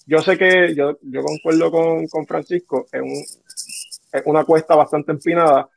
[0.06, 3.24] yo sé que yo, yo concuerdo con, con Francisco, es, un,
[4.12, 5.70] es una cuesta bastante empinada,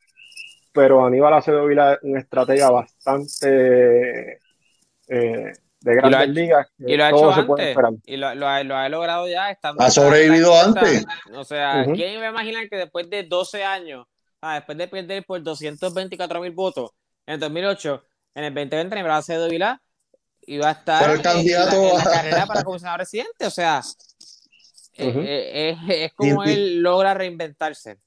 [0.72, 4.40] pero Aníbal Acevedo Vila es un estratega bastante
[5.08, 5.52] eh,
[5.88, 6.66] de grandes ligas.
[6.78, 7.76] Y lo ha hecho antes.
[8.04, 9.50] Y lo, lo, ha, lo, ha, logrado ya.
[9.50, 11.04] Estando ha sobrevivido antes.
[11.34, 14.06] O sea, ¿quién iba a imaginar que después de 12 años,
[14.42, 16.90] ah, después de perder por 224 mil votos
[17.26, 18.02] en el 2008,
[18.34, 19.82] en el 2020, en el brazo de Vilá,
[20.42, 23.46] iba a estar el candidato en, la, carrera para comisionado residente?
[23.46, 23.82] O sea,
[24.94, 27.98] eh, eh, es, es, como él logra reinventarse.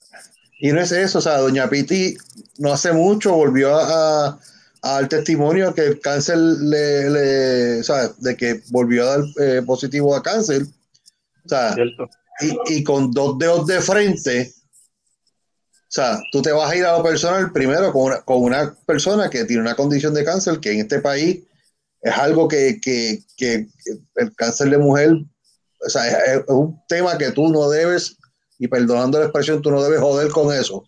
[0.59, 2.15] Y no es eso, o sea, Doña Piti
[2.59, 4.39] no hace mucho volvió a,
[4.81, 10.23] al testimonio que el cáncer le, sea, de que volvió a dar eh, positivo a
[10.23, 10.63] cáncer.
[11.45, 11.75] O sea,
[12.39, 14.53] y, y, con dos dedos de frente,
[15.91, 18.73] o sea, tú te vas a ir a lo personal primero con una, con una
[18.85, 21.43] persona que tiene una condición de cáncer que en este país
[22.01, 23.67] es algo que, que, que
[24.15, 25.11] el cáncer de mujer,
[25.85, 28.17] o sea, es, un tema que tú no debes,
[28.57, 30.87] y perdonando la expresión, tú no debes joder con eso.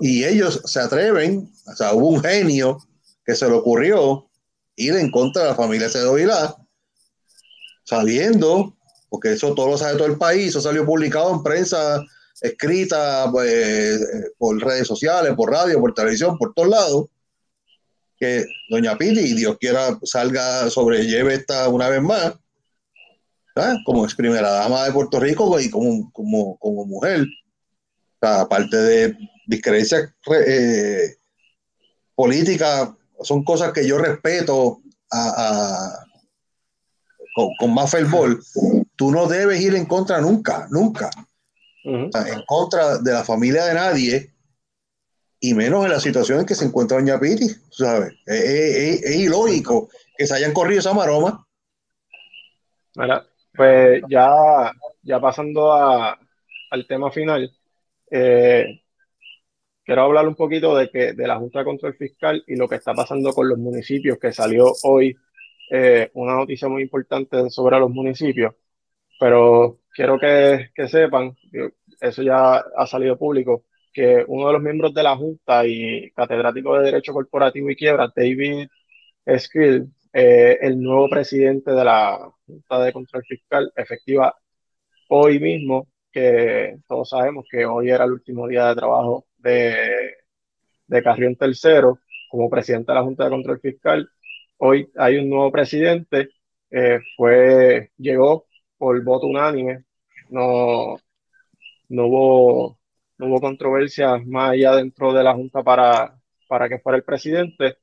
[0.00, 2.78] Y ellos se atreven, o sea, hubo un genio
[3.24, 4.28] que se le ocurrió
[4.76, 6.56] ir en contra de la familia Cedo Vilá,
[7.84, 8.76] sabiendo,
[9.08, 12.02] porque eso todo lo sabe todo el país, eso salió publicado en prensa
[12.40, 14.00] escrita pues,
[14.38, 17.06] por redes sociales, por radio, por televisión, por todos lados,
[18.18, 22.34] que Doña Piti, Dios quiera salga, sobrelleve esta una vez más,
[23.84, 27.26] como ex primera dama de Puerto Rico y como, como, como mujer.
[28.20, 29.16] aparte de
[29.48, 30.12] discrepancias
[30.46, 31.16] eh,
[32.14, 32.90] políticas,
[33.22, 34.80] son cosas que yo respeto
[37.58, 38.38] con, más fervor.
[38.94, 41.10] Tú no debes ir en contra nunca, nunca.
[41.82, 44.34] en contra de la familia de nadie
[45.40, 48.12] y menos en la situación en que se encuentra Doña Piti, ¿sabes?
[48.26, 51.46] Es, ilógico que se hayan corrido esa maroma.
[53.54, 54.72] pues ya,
[55.02, 57.50] ya pasando al tema final,
[58.10, 58.82] eh,
[59.88, 62.74] quiero hablar un poquito de, que, de la Junta de Control Fiscal y lo que
[62.76, 65.16] está pasando con los municipios, que salió hoy
[65.70, 68.54] eh, una noticia muy importante sobre los municipios,
[69.18, 71.34] pero quiero que, que sepan,
[72.00, 76.76] eso ya ha salido público, que uno de los miembros de la Junta y catedrático
[76.78, 78.68] de Derecho Corporativo y Quiebra, David
[79.38, 84.34] Skill, eh, el nuevo presidente de la Junta de Control Fiscal, efectiva
[85.08, 90.16] hoy mismo, que todos sabemos que hoy era el último día de trabajo de,
[90.86, 94.10] de Carrión Tercero como presidente de la Junta de Control Fiscal.
[94.58, 96.30] Hoy hay un nuevo presidente,
[96.70, 99.84] eh, fue, llegó por voto unánime,
[100.30, 100.96] no,
[101.88, 102.78] no hubo
[103.18, 106.18] no hubo controversias más allá dentro de la Junta para,
[106.48, 107.78] para que fuera el presidente.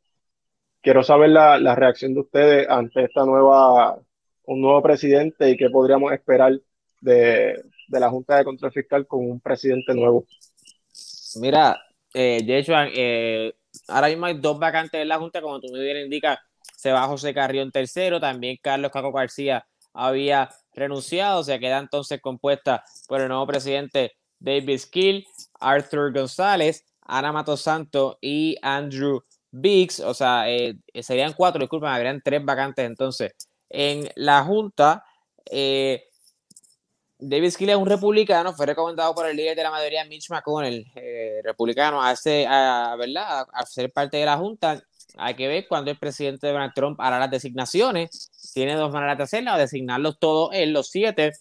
[0.82, 4.00] Quiero saber la, la, reacción de ustedes ante esta nueva,
[4.46, 6.60] un nuevo presidente y qué podríamos esperar
[7.02, 10.26] de, de la Junta de Control Fiscal con un presidente nuevo.
[11.36, 11.80] Mira,
[12.14, 13.54] eh, eh,
[13.88, 16.40] ahora mismo hay dos vacantes en la Junta, como tú muy bien indicas,
[16.76, 22.84] se va José Carrión tercero, también Carlos Caco García había renunciado, se queda entonces compuesta
[23.08, 25.26] por el nuevo presidente David Skill,
[25.60, 30.00] Arthur González, Ana Mato Santo y Andrew Biggs.
[30.02, 33.34] O sea, eh, serían cuatro, disculpen, habrían tres vacantes entonces.
[33.70, 35.04] En la Junta,
[35.50, 36.04] eh,
[37.18, 40.86] David Skill es un republicano, fue recomendado por el líder de la mayoría, Mitch McConnell,
[40.96, 42.14] eh, republicano, a,
[42.98, 43.48] ¿verdad?
[43.52, 44.84] a ser parte de la Junta.
[45.18, 48.32] Hay que ver cuando el presidente Donald Trump hará las designaciones.
[48.54, 51.32] Tiene dos maneras de hacerlo, designarlos todos él, los siete,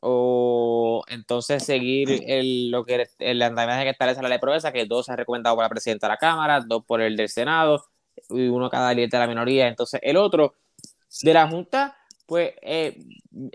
[0.00, 4.86] o entonces seguir el, lo que el andamiaje que establece la ley de promesa, que
[4.86, 7.84] dos se han recomendado por la presidenta de la Cámara, dos por el del Senado,
[8.30, 9.68] y uno cada líder de la minoría.
[9.68, 10.56] Entonces, el otro
[11.22, 11.96] de la Junta,
[12.30, 12.96] pues eh,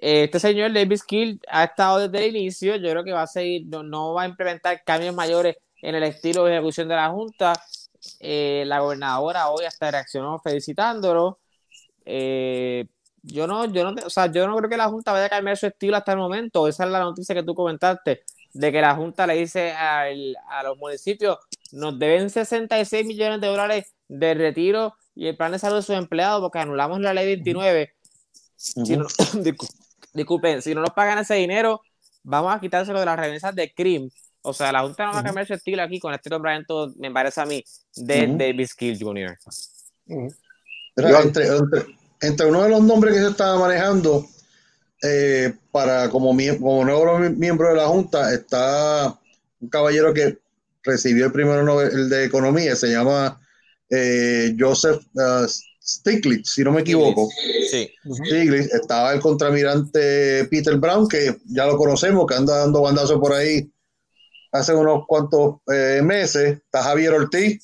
[0.01, 2.76] este señor David Skill ha estado desde el inicio.
[2.76, 6.43] Yo creo que va a seguir, no, va a implementar cambios mayores en el estilo
[6.43, 7.53] de ejecución de la Junta.
[8.19, 11.39] Eh, la gobernadora hoy hasta reaccionó felicitándolo.
[12.03, 12.86] Eh,
[13.23, 15.55] yo no, yo no, o sea, yo no creo que la Junta vaya a cambiar
[15.55, 16.67] su estilo hasta el momento.
[16.67, 18.23] Esa es la noticia que tú comentaste,
[18.53, 20.11] de que la Junta le dice a
[20.65, 21.38] los municipios,
[21.71, 25.95] nos deben 66 millones de dólares de retiro y el plan de salud de sus
[25.95, 27.95] empleados porque anulamos la ley 29.
[30.14, 31.82] disculpen, si no nos pagan ese dinero,
[32.24, 34.10] vamos a quitárselo de las remesas de CRIM.
[34.41, 37.12] O sea, la Junta no va a cambiar su estilo aquí con este nombramiento, me
[37.12, 37.64] parece a mí,
[37.95, 39.38] de David Skill Jr.
[40.95, 41.47] entre,
[42.22, 44.26] entre uno de los nombres que se estaba manejando
[45.01, 49.20] eh, para como, como nuevo miembro de la Junta está
[49.60, 50.38] un caballero que
[50.84, 53.39] recibió el primer Nobel de Economía, se llama
[53.89, 55.47] eh, Joseph uh,
[55.86, 57.30] Stiglitz, si no me equivoco.
[57.70, 57.92] Sí.
[58.26, 63.34] Stiglitz, estaba el contramirante Peter Brown, que ya lo conocemos, que anda dando bandazos por
[63.34, 63.72] ahí
[64.52, 66.58] hace unos cuantos eh, meses.
[66.58, 67.64] Está Javier Ortiz,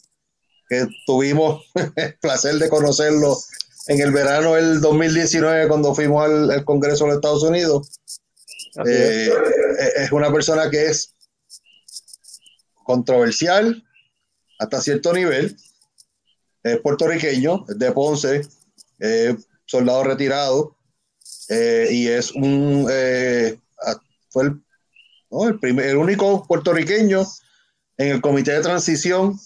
[0.69, 1.65] que tuvimos
[1.95, 3.37] el placer de conocerlo
[3.87, 7.89] en el verano del 2019 cuando fuimos al, Congreso de los Estados Unidos.
[8.85, 9.29] Eh,
[9.97, 10.11] es.
[10.11, 11.15] una persona que es
[12.83, 13.83] controversial
[14.59, 15.57] hasta cierto nivel.
[16.63, 18.41] Es puertorriqueño, es de Ponce,
[19.65, 20.75] soldado retirado
[21.49, 23.57] eh, y es un eh,
[24.29, 24.61] fue el,
[25.47, 27.25] el, primer, el único puertorriqueño
[27.97, 29.37] en el comité de transición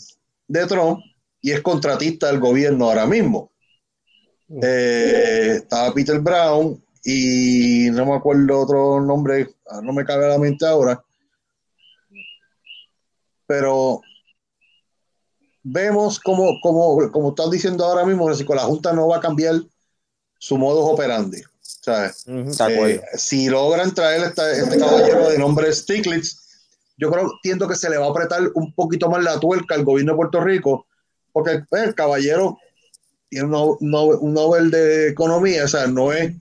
[0.47, 0.99] de Trump
[1.41, 3.51] y es contratista del gobierno ahora mismo.
[4.61, 10.29] Eh, estaba Peter Brown y no me acuerdo otro nombre, ah, no me cabe a
[10.29, 11.03] la mente ahora.
[13.47, 14.01] Pero
[15.67, 19.55] vemos como, como, como están diciendo ahora mismo, que la Junta no va a cambiar
[20.37, 21.41] su modus operandi.
[21.87, 26.37] Eh, si logran traer este caballero de nombre Stiglitz,
[26.97, 29.83] yo creo, entiendo que se le va a apretar un poquito más la tuerca al
[29.83, 30.85] gobierno de Puerto Rico,
[31.31, 32.57] porque pues, el caballero
[33.27, 36.31] tiene un, un, Nobel de Economía, o sea, no es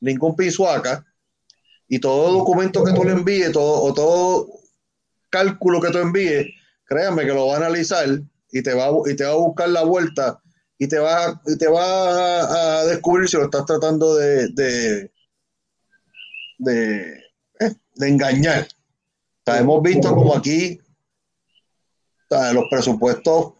[0.00, 0.36] ningún
[0.70, 1.04] acá
[1.88, 4.48] y todo documento que tú le envíes, todo, o todo
[5.30, 6.46] cálculo que tú envíes,
[6.84, 8.06] créanme que lo va a analizar
[8.54, 10.40] y te va, y te va a buscar la vuelta
[10.78, 15.12] y te va, y te va a, descubrir si lo estás tratando de, de,
[16.58, 17.14] de,
[17.58, 18.68] eh, engañar.
[19.46, 20.80] hemos visto como aquí
[22.30, 23.54] los presupuestos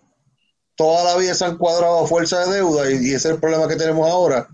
[0.76, 3.66] toda la vida se han cuadrado a fuerza de deuda y, ese es el problema
[3.66, 4.48] que tenemos ahora.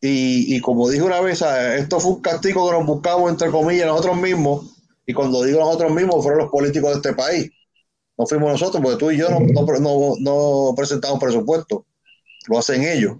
[0.00, 4.16] Y, como dije una vez, esto fue un castigo que nos buscamos entre comillas nosotros
[4.16, 4.66] mismos.
[5.06, 7.52] Y cuando digo nosotros mismos, fueron los políticos de este país.
[8.22, 9.40] No fuimos nosotros, porque tú y yo no,
[9.80, 11.84] no, no presentamos presupuesto.
[12.46, 13.16] Lo hacen ellos.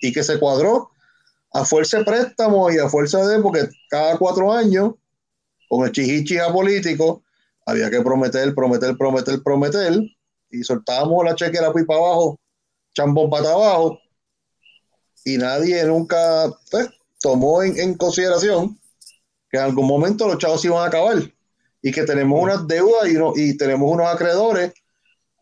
[0.00, 0.92] Y que se cuadró
[1.52, 4.94] a fuerza de préstamo y a fuerza de, porque cada cuatro años,
[5.68, 7.22] con el chihichi político,
[7.66, 10.00] había que prometer, prometer, prometer, prometer
[10.50, 12.40] y soltábamos la chequera para abajo,
[12.94, 13.98] chambón para abajo,
[15.22, 16.88] y nadie nunca pues,
[17.20, 18.80] tomó en, consideración
[19.50, 21.35] que en algún momento los chavos iban a acabar
[21.86, 24.74] y que tenemos unas deudas y, y tenemos unos acreedores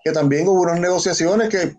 [0.04, 1.74] que también hubo unas negociaciones que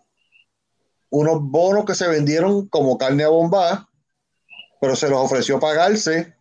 [1.12, 3.88] unos bonos que se vendieron como carne a bomba,
[4.82, 6.34] pero se los ofreció pagarse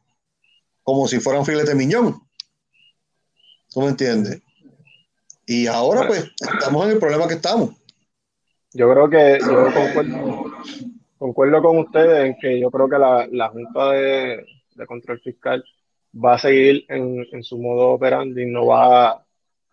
[0.83, 2.19] como si fueran filete miñón.
[3.69, 4.41] ¿Tú me entiendes?
[5.45, 7.75] Y ahora pues estamos en el problema que estamos.
[8.73, 9.69] Yo creo que yo
[11.19, 14.47] concuerdo, con ustedes en que yo creo que la, Junta de,
[14.87, 15.63] Control Fiscal
[16.15, 19.25] va a seguir en, su modo operando y no va,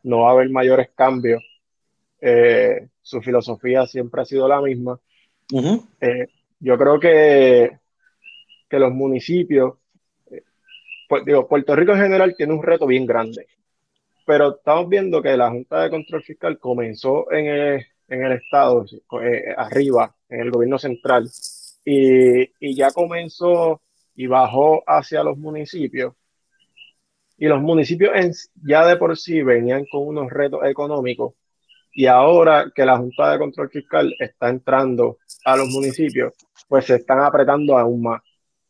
[0.04, 1.44] no va a haber mayores cambios.
[2.20, 5.00] Eh, su filosofía siempre ha sido la misma.
[6.00, 6.28] Eh,
[6.60, 7.80] yo creo que,
[8.70, 9.76] que los municipios,
[10.32, 10.44] eh,
[11.08, 13.48] pues, digo, Puerto Rico en general tiene un reto bien grande
[14.32, 18.86] pero estamos viendo que la Junta de Control Fiscal comenzó en el, en el Estado,
[19.58, 21.30] arriba, en el gobierno central,
[21.84, 23.82] y, y, ya comenzó
[24.16, 26.14] y bajó hacia los municipios.
[27.42, 28.32] Y los municipios en,
[28.64, 31.34] ya de por sí venían con unos retos económicos,
[31.92, 36.34] y ahora que la Junta de Control Fiscal está entrando a los municipios,
[36.68, 38.22] pues se están apretando aún más.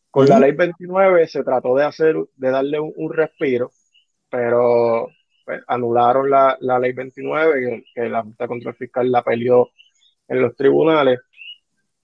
[0.09, 3.71] Con la ley 29 se trató de hacer, de darle un respiro,
[4.29, 5.09] pero
[5.43, 9.69] pues, anularon la, ley 29, que, la Junta de Control Fiscal la peleó
[10.29, 11.19] en los tribunales,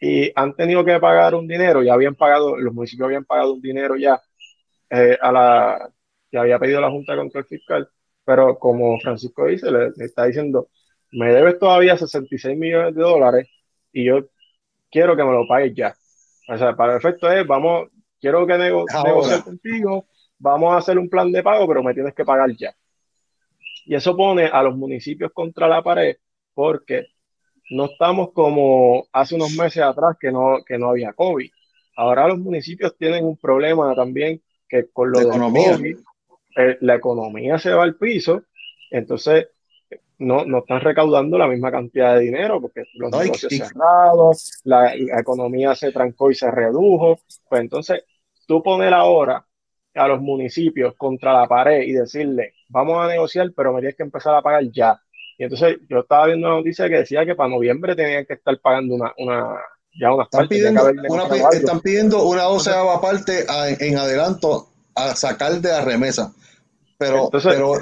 [0.01, 3.61] y han tenido que pagar un dinero, ya habían pagado, los municipios habían pagado un
[3.61, 4.21] dinero ya
[4.89, 5.93] eh, a la
[6.31, 7.89] que había pedido la Junta de Control Fiscal,
[8.25, 10.69] pero como Francisco dice, le, está diciendo,
[11.11, 13.47] me debes todavía 66 millones de dólares
[13.93, 14.27] y yo
[14.91, 15.95] quiero que me lo pagues ya.
[16.49, 20.05] O sea, para el efecto es, vamos, quiero que nego negociar contigo,
[20.37, 22.75] vamos a hacer un plan de pago, pero me tienes que pagar ya.
[23.85, 26.17] Y eso pone a los municipios contra la pared
[26.53, 27.07] porque
[27.69, 31.49] no estamos como hace unos meses atrás que no, que no había COVID.
[31.95, 35.77] Ahora los municipios tienen un problema también que con lo de economía.
[36.57, 38.41] Eh, la economía se va al piso,
[38.89, 39.47] entonces
[40.17, 45.19] no, no están recaudando la misma cantidad de dinero porque los negocios cerrados, la, la,
[45.19, 47.19] economía se trancó y se redujo.
[47.47, 48.03] Pues entonces,
[48.47, 49.45] tú poner ahora
[49.93, 54.03] a los municipios contra la pared y decirle, vamos a negociar, pero me tienes que
[54.03, 54.99] empezar a pagar ya.
[55.37, 58.59] Y entonces yo estaba viendo una noticia que decía que para noviembre tenían que estar
[58.59, 59.59] pagando una, una
[59.99, 63.45] ya una están pidiendo una, están pidiendo una onceava parte
[63.79, 66.33] en adelanto a sacar de la remesa.
[66.97, 67.79] Pero, pero eh,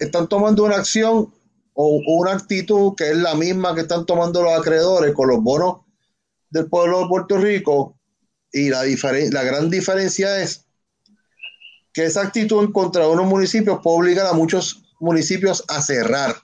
[0.00, 1.32] están tomando una acción
[1.74, 5.82] o una actitud que es la misma que están tomando los acreedores con los bonos
[6.50, 7.96] del pueblo de Puerto Rico.
[8.52, 10.66] Y la, la gran diferencia es
[11.92, 16.34] que esa actitud en contra de unos municipios puede obligar a muchos municipios a cerrar,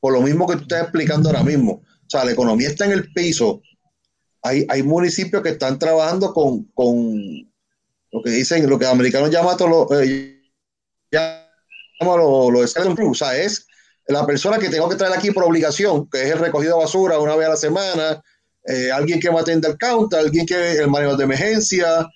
[0.00, 1.72] por lo mismo que tú estás explicando ahora mismo.
[1.72, 3.60] O sea, la economía está en el piso.
[4.42, 7.16] Hay, hay municipios que están trabajando con, con
[8.16, 10.40] lo que dicen, lo que los americanos llaman lo, eh,
[12.00, 13.66] lo, lo o sea, es
[14.08, 17.18] la persona que tengo que traer aquí por obligación, que es el recogido de basura
[17.18, 18.22] una vez a la semana,
[18.64, 22.08] eh, alguien que me atienda el counter, alguien que el manejo de emergencia,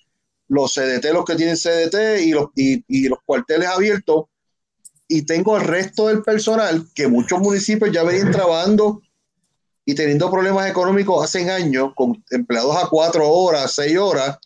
[0.48, 4.24] los CDT, los que tienen CDT y los, y, los cuarteles abiertos,
[5.06, 9.02] y tengo el resto del personal que muchos municipios ya venían trabajando
[9.84, 14.38] y teniendo problemas económicos hace años, con empleados a cuatro horas, seis horas.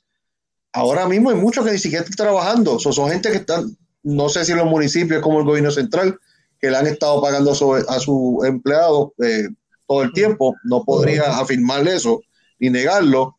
[0.74, 2.78] Ahora mismo hay muchos que ni siquiera están trabajando.
[2.78, 6.18] son gente que están, no sé si los municipios como el gobierno central,
[6.60, 9.48] que le han estado pagando a sus empleados eh,
[9.88, 10.54] todo el tiempo.
[10.64, 12.20] No podría afirmarle eso
[12.58, 13.36] ni negarlo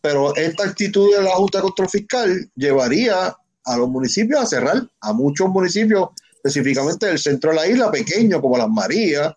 [0.00, 4.88] pero esta actitud de la Junta de Control Fiscal llevaría a los municipios a cerrar,
[5.00, 9.34] a muchos municipios, específicamente del centro de la isla, pequeños como Las Marías.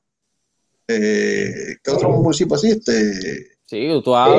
[0.87, 2.71] Eh, ¿Qué otros municipios así?
[2.71, 4.35] Este, sí, Utuado,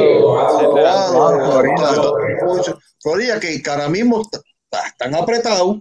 [3.02, 4.22] Florida, que ahora mismo
[4.70, 5.78] están apretados.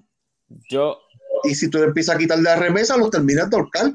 [0.69, 0.99] Yo,
[1.43, 3.91] y si tú empiezas a quitar la remesa, los terminas de ahorcar.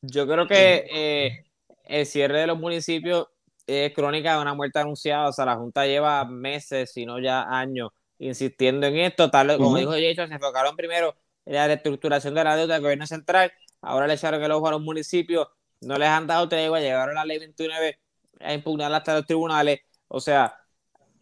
[0.00, 1.44] Yo creo que eh,
[1.84, 3.28] el cierre de los municipios
[3.66, 5.28] es crónica de una muerte anunciada.
[5.28, 9.30] O sea, la Junta lleva meses, si no ya años, insistiendo en esto.
[9.30, 11.14] Tal como dijo Jason, se enfocaron primero
[11.46, 13.52] en la reestructuración de la deuda del gobierno central.
[13.80, 15.48] Ahora le echaron el ojo a los municipios.
[15.80, 16.80] No les han dado tregua.
[16.80, 17.98] Llegaron a la ley 29
[18.40, 19.80] a impugnarla hasta los tribunales.
[20.08, 20.54] O sea,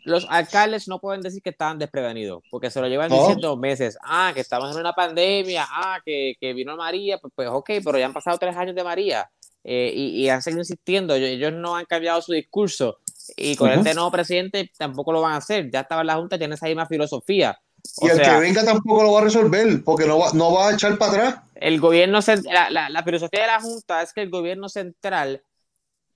[0.04, 3.96] los alcaldes no pueden decir que estaban desprevenidos, porque se lo llevan diciendo meses.
[4.02, 7.98] Ah, que estamos en una pandemia, ah, que, que vino María, pues, pues, ok, pero
[7.98, 9.30] ya han pasado tres años de María
[9.64, 11.14] eh, y, han seguido insistiendo.
[11.14, 12.98] Ellos no han cambiado su discurso
[13.36, 15.70] y con este nuevo presidente tampoco lo van a hacer.
[15.70, 17.58] Ya estaba en la Junta, tiene esa misma filosofía.
[18.00, 20.72] y el que venga tampoco lo va a resolver, porque no va, no va a
[20.72, 21.34] echar para atrás.
[21.54, 22.18] El gobierno,
[22.50, 25.44] la, la, la filosofía de la Junta es que el gobierno central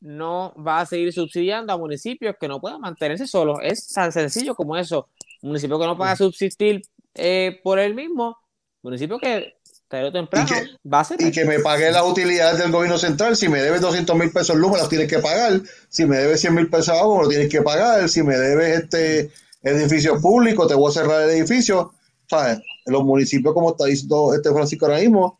[0.00, 3.58] no va a seguir subsidiando a municipios que no puedan mantenerse solos.
[3.62, 5.08] Es tan sencillo como eso.
[5.42, 6.82] Municipio que no pueda subsistir
[7.14, 8.36] eh, por él mismo,
[8.82, 9.54] municipio que
[9.88, 10.48] tarde o temprano
[10.92, 11.20] va a ser.
[11.22, 13.36] Y que me pague las utilidades del gobierno central.
[13.36, 15.60] Si me debes 200 mil pesos luz, me las tienes que pagar.
[15.88, 18.08] Si me debes 100 mil pesos agua, me lo tienes que pagar.
[18.08, 19.30] Si me debes este
[19.62, 21.92] edificio público, te voy a cerrar el edificio.
[22.28, 22.58] ¿Sabes?
[22.86, 25.38] Los municipios, como está diciendo este Francisco ahora mismo,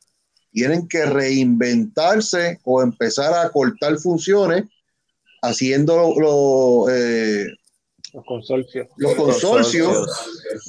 [0.56, 4.64] tienen que reinventarse o empezar a cortar funciones
[5.42, 6.14] haciendo
[6.90, 7.44] eh,
[8.14, 10.08] los consorcios, los consorcios,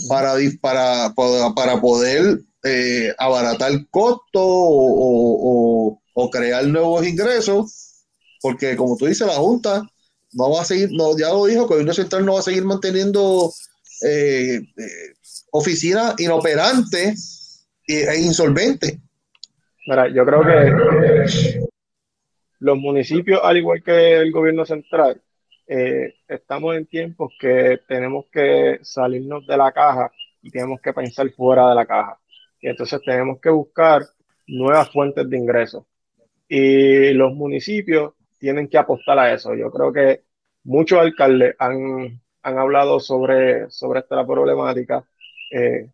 [0.09, 1.13] Para, para,
[1.55, 6.01] para poder eh, abaratar costos o,
[6.33, 8.03] crear nuevos ingresos,
[8.41, 9.89] porque como tú dices, la Junta
[10.33, 12.43] no va a seguir, no, ya lo dijo, que el gobierno central no va a
[12.43, 13.53] seguir manteniendo
[14.03, 14.59] eh,
[15.51, 18.99] oficinas inoperantes e insolventes.
[19.87, 21.65] Mira, yo creo que
[22.59, 25.21] los municipios, al igual que el gobierno central,
[25.65, 30.11] eh, estamos en tiempos que tenemos que salirnos de la caja
[30.41, 32.19] y tenemos que pensar fuera de la caja.
[32.59, 34.01] Y entonces tenemos que buscar
[34.47, 35.85] nuevas fuentes de ingresos.
[36.49, 39.55] Y los municipios tienen que apostar a eso.
[39.55, 40.23] Yo creo que
[40.65, 45.07] muchos alcaldes han, han hablado sobre, sobre esta problemática.
[45.49, 45.89] Eh,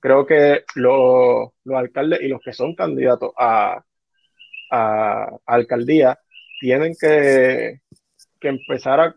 [0.00, 3.84] creo que los, alcaldes y los que son candidatos a,
[5.46, 6.18] alcaldía
[6.60, 7.80] tienen que,
[8.40, 9.14] empezar a,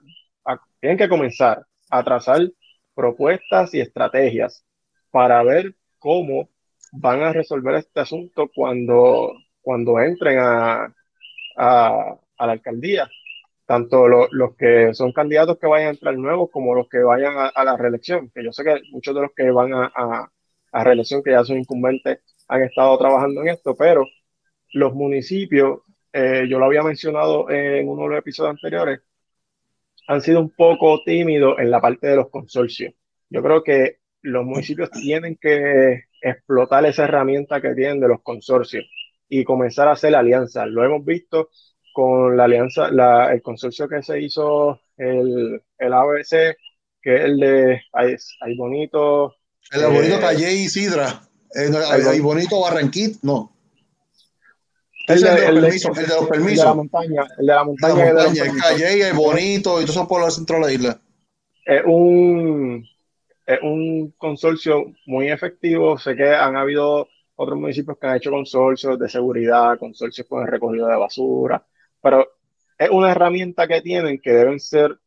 [0.79, 2.41] tienen que comenzar a trazar
[2.95, 4.65] propuestas y estrategias
[5.11, 6.49] para ver cómo
[6.91, 10.93] van a resolver este asunto cuando, cuando entren a,
[11.57, 13.09] a, la alcaldía.
[13.65, 17.63] Tanto los que son candidatos que vayan a entrar nuevos como los que vayan a,
[17.63, 20.29] la reelección, que yo sé que muchos de los que van a,
[20.73, 24.05] a reelección, que ya son incumbentes, han estado trabajando en esto, pero
[24.73, 25.81] los municipios,
[26.13, 29.01] eh, yo lo había mencionado en uno de los episodios anteriores,
[30.07, 32.93] han sido un poco tímidos en la parte de los consorcios.
[33.29, 38.85] Yo creo que los municipios tienen que explotar esa herramienta que tienen de los consorcios
[39.29, 40.67] y comenzar a hacer alianzas.
[40.67, 41.49] Lo hemos visto
[41.93, 42.89] con la alianza,
[43.31, 46.55] el consorcio que se hizo, el, el ABC,
[47.01, 49.35] que es el de hay Bonito,
[49.71, 51.21] el bonito Calle y Sidra.
[51.53, 53.51] El, bonito Barranquit, no.
[55.07, 56.37] El de, el, de, los permisos.
[56.49, 57.27] El de la montaña.
[57.37, 58.09] El de la montaña.
[58.09, 61.01] El, de Calle, el bonito, y todos son por el centro de la isla.
[61.65, 62.85] Es un,
[63.45, 65.97] es un consorcio muy efectivo.
[65.97, 70.47] Sé que han habido otros municipios que han hecho consorcios de seguridad, consorcios con el
[70.47, 71.65] recogido de basura,
[72.01, 72.27] pero
[72.77, 74.97] es una herramienta que tienen que deben ser,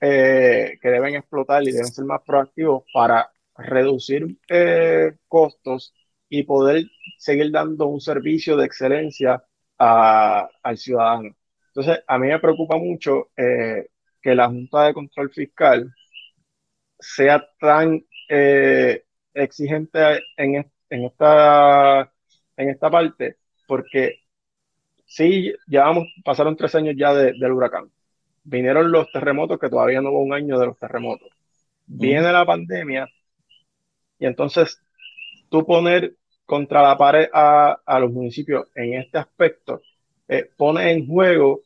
[0.00, 5.94] eh, que deben explotar y deben ser más proactivos para reducir eh, costos
[6.28, 6.84] y poder
[7.18, 9.44] seguir dando un servicio de excelencia
[9.78, 11.36] al ciudadano.
[11.68, 13.88] Entonces, a mí me preocupa mucho eh,
[14.22, 15.92] que la Junta de Control Fiscal
[16.98, 19.04] sea tan eh,
[19.34, 22.12] exigente en, esta,
[22.56, 23.36] en esta parte,
[23.66, 24.20] porque
[25.06, 27.90] sí, ya vamos, pasaron tres años ya del huracán.
[28.44, 31.28] Vinieron los terremotos, que todavía no hubo un año de los terremotos.
[31.86, 33.08] Viene la pandemia
[34.18, 34.80] y entonces,
[35.50, 36.14] tú poner
[36.44, 39.82] contra la pared a, los municipios en este aspecto
[40.28, 41.62] eh, pone en juego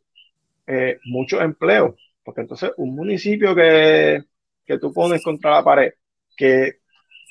[0.67, 1.95] eh, muchos empleos,
[2.25, 4.25] porque entonces un municipio que,
[4.65, 5.93] que tú pones contra la pared,
[6.37, 6.81] que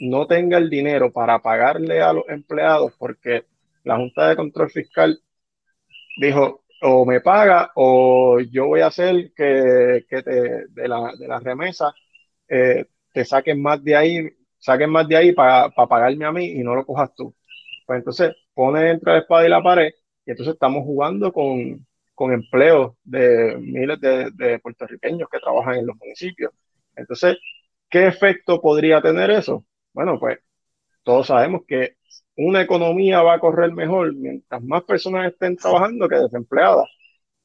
[0.02, 3.46] no tenga el dinero para pagarle a los empleados, porque
[3.84, 5.22] la Junta de Control Fiscal
[6.20, 11.40] dijo, o me paga o yo voy a hacer que, que de, la, de la
[11.40, 11.94] remesa
[12.48, 14.30] eh, te saquen más de ahí
[14.60, 17.34] saquen más de ahí para pagarme a mí y no lo cojas tú.
[17.86, 19.92] Pues entonces pone entre la espada y la pared
[20.26, 25.96] y entonces estamos jugando con, con empleos de miles de, puertorriqueños que trabajan en los
[25.98, 26.52] municipios.
[26.96, 27.38] Entonces,
[27.90, 29.66] ¿qué efecto podría tener eso?
[29.94, 30.40] Bueno, pues
[31.04, 31.96] todos sabemos que
[32.36, 36.90] una economía va a correr mejor mientras más personas estén trabajando que desempleadas.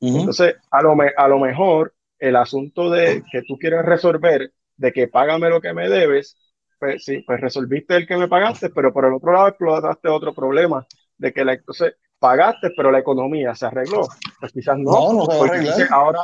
[0.00, 5.08] Entonces, a lo, a lo mejor el asunto de que tú quieres resolver, de que
[5.08, 6.36] págame lo que me debes,
[6.78, 10.34] pues sí, pues resolviste el que me pagaste, pero por el otro lado explotaste otro
[10.34, 14.06] problema, de que la, entonces pagaste, pero la economía se arregló.
[14.40, 15.88] Pues quizás no, no, se va a arreglar.
[15.90, 16.20] Ahora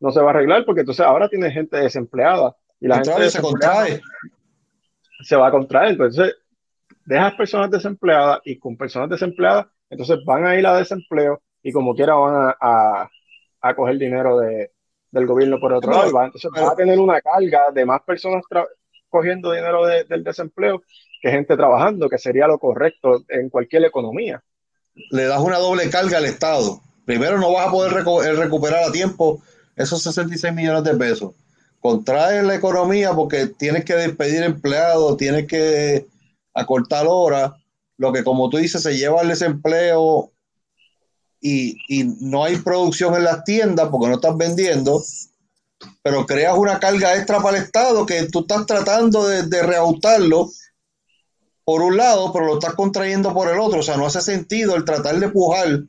[0.00, 3.40] no se va a arreglar porque entonces ahora tiene gente desempleada y la gente se
[3.40, 4.00] contrae.
[5.22, 6.34] Se va a contraer, entonces
[7.04, 11.94] dejas personas desempleadas y con personas desempleadas, entonces van a ir a desempleo y como
[11.94, 13.08] quiera van a,
[13.60, 14.72] a, coger dinero de,
[15.10, 16.24] del gobierno por otro lado.
[16.24, 18.42] entonces van a tener una carga de más personas
[19.14, 20.82] cogiendo dinero del desempleo
[21.22, 24.42] que gente trabajando, que sería lo correcto en cualquier economía.
[25.12, 26.80] Le das una doble carga al Estado.
[27.04, 27.92] Primero no vas a poder
[28.36, 29.40] recuperar a tiempo
[29.76, 31.32] esos 66 millones de pesos.
[31.78, 36.08] Contrae la economía porque tienes que despedir empleados, tienes que
[36.52, 37.52] acortar horas,
[37.96, 40.32] lo que como tú dices se lleva al desempleo
[41.40, 41.76] y,
[42.20, 45.00] no hay producción en las tiendas porque no estás vendiendo,
[46.02, 50.50] pero creas una carga extra para el Estado que tú estás tratando de, de reajustarlo
[51.64, 53.80] por un lado, pero lo estás contrayendo por el otro.
[53.80, 55.80] O sea, no hace sentido el tratar de pujar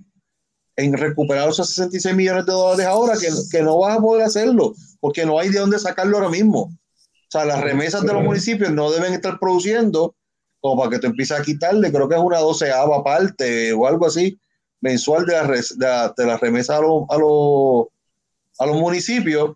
[0.78, 4.74] en recuperar esos 66 millones de dólares ahora que, que no vas a poder hacerlo
[5.00, 6.62] porque no hay de dónde sacarlo ahora mismo.
[6.62, 10.16] O sea, las remesas de los municipios no deben estar produciendo
[10.60, 14.08] como para que te empieces a quitarle, creo que es una doceava parte o algo
[14.08, 14.39] así
[14.82, 19.56] mensual de la, de la, remesa a, los a, a los municipios,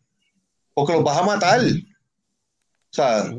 [0.79, 1.59] porque los vas a matar.
[1.59, 3.29] O sea,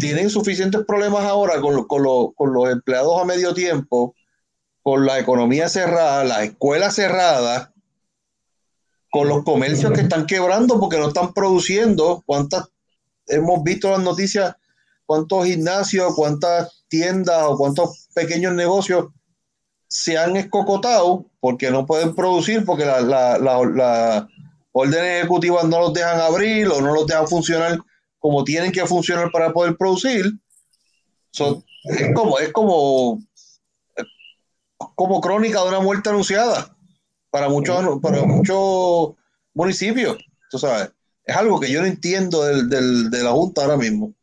[0.00, 4.14] tienen suficientes problemas ahora con, con, con los empleados a medio tiempo,
[4.82, 7.74] con la economía cerrada, la escuela cerrada,
[9.10, 12.22] con los comercios que están quebrando porque no están produciendo.
[12.24, 12.70] ¿Cuántas
[13.26, 14.56] hemos visto las noticias?
[15.04, 19.08] ¿Cuántos gimnasios, cuántas tiendas o cuántos pequeños negocios
[19.88, 24.26] se han escocotado porque no pueden producir, porque las la, la,
[24.78, 27.78] órdenes ejecutivas no los dejan abrir o no los dejan funcionar
[28.18, 30.26] como tienen que funcionar para poder producir.
[31.32, 33.20] es como, es como,
[34.94, 36.74] como crónica de una muerte anunciada
[37.30, 39.14] para muchos, para muchos
[39.54, 40.18] municipios.
[40.50, 40.90] Tú sabes,
[41.24, 44.14] es algo que yo no entiendo del, del, de la Junta ahora mismo.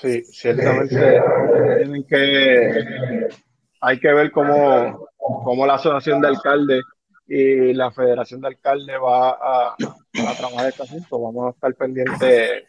[0.00, 1.20] Sí, ciertamente
[1.78, 3.28] tienen que,
[3.80, 6.84] hay que ver cómo, cómo la asociación de alcaldes
[7.32, 11.20] y la federación de alcaldes va a, a trabajar este asunto.
[11.20, 12.64] Vamos a estar pendientes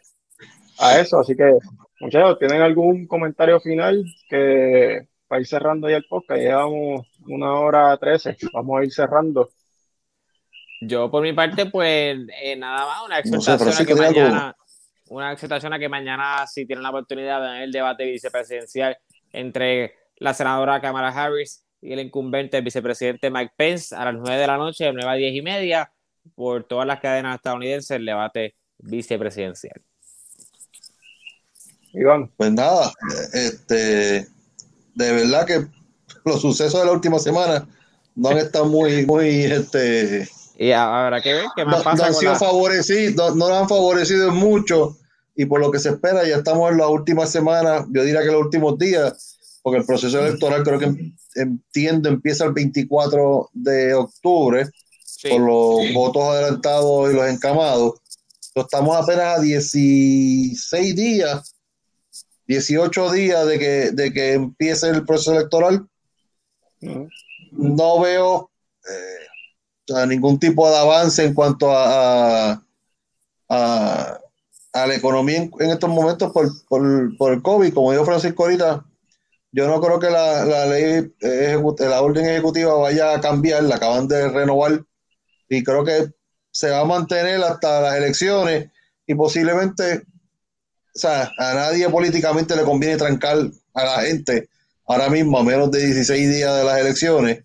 [0.78, 1.18] a eso.
[1.18, 1.58] Así que,
[1.98, 6.40] muchachos, ¿tienen algún comentario final que para ir cerrando ya el podcast?
[6.40, 8.36] Llevamos una hora trece.
[8.52, 9.50] Vamos a ir cerrando.
[10.80, 14.56] Yo, por mi parte, pues eh, nada más, una exhortación a que mañana
[15.08, 18.96] una exhortación a que mañana, si tienen la oportunidad de ver el debate vicepresidencial
[19.32, 24.46] entre la senadora Kamala Harris y el incumbente vicepresidente Mike Pence a las 9 de
[24.46, 25.92] la noche, de 9 a 10 y media,
[26.34, 29.82] por todas las cadenas estadounidenses, el debate vicepresidencial.
[31.92, 32.30] Iván.
[32.36, 32.90] Pues nada,
[33.34, 34.26] este,
[34.94, 35.66] de verdad que
[36.24, 37.68] los sucesos de la última semana
[38.14, 40.26] no han estado muy, muy, este,
[40.62, 41.96] y habrá que ver qué más pasa.
[41.96, 44.96] No han sido favorecidos, no, no, han favorecido mucho
[45.34, 48.26] y por lo que se espera, ya estamos en la última semana, yo diría que
[48.26, 49.31] los últimos días,
[49.62, 54.68] porque el proceso electoral creo que entiendo empieza el 24 de octubre,
[55.28, 58.00] por los votos adelantados y los encamados.
[58.54, 61.54] estamos apenas a 16 días,
[62.48, 65.86] 18 días de que, de que empiece el proceso electoral.
[67.52, 68.50] No veo
[68.88, 72.64] eh, ningún tipo de avance en cuanto a,
[73.48, 74.18] a
[74.72, 77.74] a la economía en, estos momentos por, por, por, el COVID.
[77.74, 78.84] Como dijo Francisco ahorita,
[79.52, 84.08] yo no creo que la, la ley, la orden ejecutiva vaya a cambiar, la acaban
[84.08, 84.84] de renovar
[85.48, 86.08] y creo que
[86.50, 88.70] se va a mantener hasta las elecciones
[89.06, 90.02] y posiblemente,
[90.94, 93.38] o sea, a nadie políticamente le conviene trancar
[93.74, 94.48] a la gente
[94.86, 97.44] ahora mismo a menos de 16 días de las elecciones.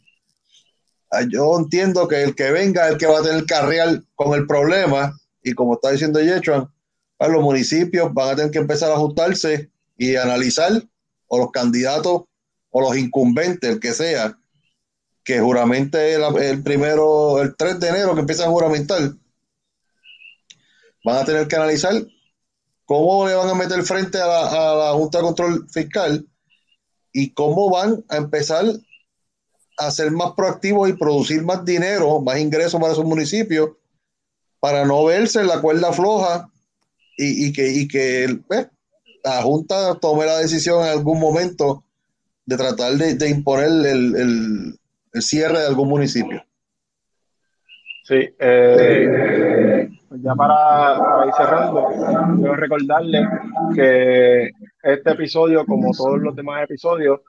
[1.12, 4.34] Ah, yo entiendo que el que venga es el que va a tener carreal con
[4.34, 6.70] el problema y como está diciendo Yechuan,
[7.20, 10.72] los municipios van a tener que empezar a ajustarse y analizar,
[11.28, 12.24] o los candidatos
[12.70, 14.38] o los incumbentes, el que sea,
[15.24, 19.12] que juramente el, primero, el 3 de enero que empiezan a juramentar,
[21.04, 21.94] van a tener que analizar
[22.86, 26.28] cómo le van a meter frente a la, a la Junta de Control Fiscal
[27.12, 28.66] y cómo van a empezar
[29.78, 33.72] a ser más proactivos y producir más dinero, más ingresos para sus municipios,
[34.60, 36.50] para no verse la cuerda floja
[37.18, 38.68] y, que, y que pues,
[39.30, 41.84] la Junta tome la decisión en algún momento
[42.46, 44.80] de tratar de, imponer el,
[45.20, 46.42] cierre de algún municipio.
[48.04, 51.88] Sí, eh, ya para, ir cerrando,
[52.38, 53.28] quiero recordarles
[53.76, 54.50] que
[54.82, 57.20] este episodio, como todos los demás episodios,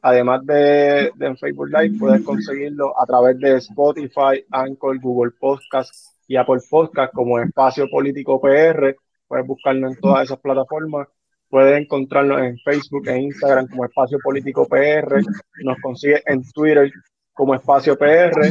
[0.00, 5.92] además de, de, en Facebook Live, puedes conseguirlo a través de Spotify, Anchor, Google Podcast
[6.28, 8.96] y Apple Podcast como Espacio Político PR.
[9.26, 11.08] Puedes buscarlo en todas esas plataformas.
[11.52, 15.20] Puedes encontrarnos en Facebook e Instagram como Espacio Político PR.
[15.62, 16.90] Nos consigue en Twitter
[17.34, 18.48] como Espacio PR.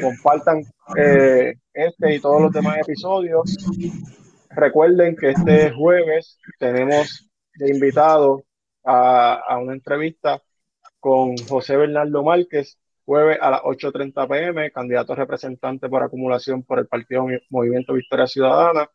[0.00, 0.62] Compartan
[0.96, 3.56] eh, este y todos los demás episodios.
[4.50, 8.44] Recuerden que este jueves tenemos de invitado
[8.84, 10.40] a, a una entrevista
[11.00, 16.86] con José Bernardo Márquez, jueves a las 8.30 pm, candidato representante por acumulación por el
[16.86, 18.88] Partido Movimiento Victoria Ciudadana.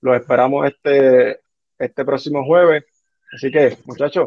[0.00, 1.40] Los esperamos este,
[1.78, 2.84] este próximo jueves.
[3.34, 4.26] Así que, muchachos,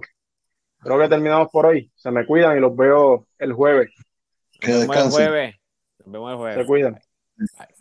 [0.79, 1.91] creo que terminamos por hoy.
[1.95, 3.89] Se me cuidan y los veo el jueves.
[4.61, 5.55] Nos vemos el jueves.
[5.99, 6.57] Nos vemos el jueves.
[6.57, 6.99] Se cuidan.
[7.57, 7.76] Bye.